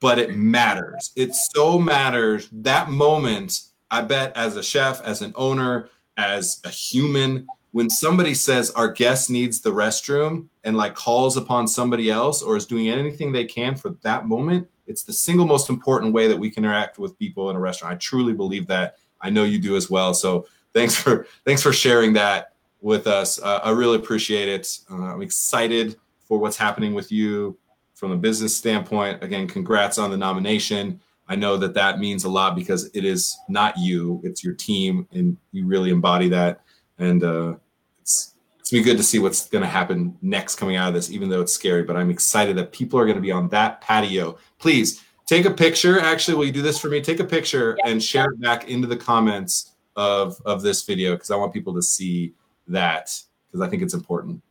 but 0.00 0.18
it 0.18 0.34
matters. 0.36 1.10
It 1.14 1.34
so 1.34 1.78
matters. 1.78 2.48
That 2.52 2.88
moment 2.88 3.60
I 3.90 4.02
bet 4.02 4.36
as 4.36 4.56
a 4.56 4.62
chef, 4.62 5.00
as 5.02 5.22
an 5.22 5.32
owner, 5.34 5.88
as 6.16 6.60
a 6.64 6.70
human, 6.70 7.46
when 7.72 7.90
somebody 7.90 8.34
says 8.34 8.70
our 8.72 8.90
guest 8.90 9.30
needs 9.30 9.60
the 9.60 9.70
restroom 9.70 10.48
and 10.64 10.76
like 10.76 10.94
calls 10.94 11.36
upon 11.36 11.68
somebody 11.68 12.10
else 12.10 12.42
or 12.42 12.56
is 12.56 12.66
doing 12.66 12.88
anything 12.88 13.30
they 13.30 13.44
can 13.44 13.74
for 13.74 13.90
that 14.02 14.26
moment, 14.26 14.68
it's 14.86 15.02
the 15.02 15.12
single 15.12 15.46
most 15.46 15.68
important 15.68 16.12
way 16.12 16.28
that 16.28 16.36
we 16.36 16.50
can 16.50 16.64
interact 16.64 16.98
with 16.98 17.18
people 17.18 17.50
in 17.50 17.56
a 17.56 17.60
restaurant. 17.60 17.94
I 17.94 17.98
truly 17.98 18.32
believe 18.32 18.66
that. 18.68 18.96
I 19.20 19.30
know 19.30 19.44
you 19.44 19.58
do 19.58 19.76
as 19.76 19.90
well. 19.90 20.14
So 20.14 20.46
thanks 20.72 20.94
for 20.94 21.26
thanks 21.44 21.62
for 21.62 21.72
sharing 21.72 22.12
that 22.14 22.54
with 22.80 23.06
us. 23.06 23.40
Uh, 23.40 23.60
I 23.62 23.70
really 23.70 23.96
appreciate 23.96 24.48
it. 24.48 24.78
Uh, 24.90 25.14
I'm 25.14 25.22
excited 25.22 25.96
for 26.26 26.38
what's 26.38 26.56
happening 26.56 26.94
with 26.94 27.10
you 27.10 27.58
from 27.94 28.12
a 28.12 28.16
business 28.16 28.56
standpoint. 28.56 29.22
Again, 29.22 29.48
congrats 29.48 29.98
on 29.98 30.10
the 30.10 30.16
nomination. 30.16 31.00
I 31.28 31.36
know 31.36 31.56
that 31.58 31.74
that 31.74 31.98
means 31.98 32.24
a 32.24 32.28
lot 32.28 32.56
because 32.56 32.90
it 32.94 33.04
is 33.04 33.36
not 33.48 33.76
you, 33.76 34.20
it's 34.24 34.42
your 34.42 34.54
team, 34.54 35.06
and 35.12 35.36
you 35.52 35.66
really 35.66 35.90
embody 35.90 36.28
that. 36.30 36.62
And 36.98 37.22
uh, 37.22 37.56
it's 38.00 38.34
it's 38.58 38.70
been 38.70 38.82
good 38.82 38.96
to 38.96 39.02
see 39.02 39.18
what's 39.18 39.48
going 39.48 39.62
to 39.62 39.68
happen 39.68 40.16
next 40.22 40.56
coming 40.56 40.76
out 40.76 40.88
of 40.88 40.94
this, 40.94 41.10
even 41.10 41.28
though 41.28 41.42
it's 41.42 41.52
scary. 41.52 41.82
But 41.82 41.96
I'm 41.96 42.10
excited 42.10 42.56
that 42.56 42.72
people 42.72 42.98
are 42.98 43.04
going 43.04 43.16
to 43.16 43.22
be 43.22 43.30
on 43.30 43.48
that 43.50 43.80
patio. 43.80 44.38
Please 44.58 45.04
take 45.26 45.44
a 45.44 45.50
picture. 45.50 46.00
Actually, 46.00 46.36
will 46.36 46.46
you 46.46 46.52
do 46.52 46.62
this 46.62 46.78
for 46.78 46.88
me? 46.88 47.00
Take 47.00 47.20
a 47.20 47.24
picture 47.24 47.76
and 47.84 48.02
share 48.02 48.30
it 48.30 48.40
back 48.40 48.68
into 48.68 48.86
the 48.86 48.96
comments 48.96 49.72
of 49.96 50.40
of 50.46 50.62
this 50.62 50.82
video 50.82 51.12
because 51.12 51.30
I 51.30 51.36
want 51.36 51.52
people 51.52 51.74
to 51.74 51.82
see 51.82 52.32
that 52.68 53.20
because 53.46 53.60
I 53.60 53.68
think 53.68 53.82
it's 53.82 53.94
important. 53.94 54.42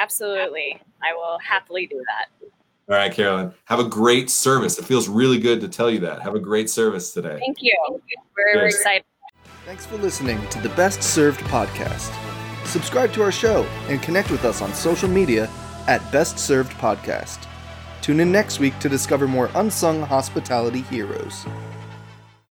Absolutely, 0.00 0.80
I 1.02 1.14
will 1.14 1.38
happily 1.38 1.86
do 1.86 2.02
that. 2.08 2.50
All 2.88 2.94
right, 2.94 3.12
Carolyn. 3.12 3.52
Have 3.64 3.80
a 3.80 3.84
great 3.84 4.30
service. 4.30 4.78
It 4.78 4.84
feels 4.84 5.08
really 5.08 5.38
good 5.38 5.60
to 5.60 5.68
tell 5.68 5.90
you 5.90 5.98
that. 6.00 6.22
Have 6.22 6.36
a 6.36 6.40
great 6.40 6.70
service 6.70 7.12
today. 7.12 7.36
Thank 7.40 7.58
you. 7.60 7.74
We're 8.36 8.64
yes. 8.64 8.76
excited. 8.76 9.04
Thanks 9.64 9.84
for 9.84 9.96
listening 9.96 10.46
to 10.50 10.60
the 10.60 10.68
Best 10.70 11.02
Served 11.02 11.40
podcast. 11.40 12.14
Subscribe 12.64 13.12
to 13.14 13.22
our 13.22 13.32
show 13.32 13.64
and 13.88 14.00
connect 14.00 14.30
with 14.30 14.44
us 14.44 14.62
on 14.62 14.72
social 14.72 15.08
media 15.08 15.50
at 15.88 16.12
Best 16.12 16.38
Served 16.38 16.72
Podcast. 16.72 17.46
Tune 18.02 18.20
in 18.20 18.30
next 18.30 18.60
week 18.60 18.78
to 18.78 18.88
discover 18.88 19.26
more 19.26 19.50
unsung 19.56 20.02
hospitality 20.02 20.82
heroes. 20.82 21.44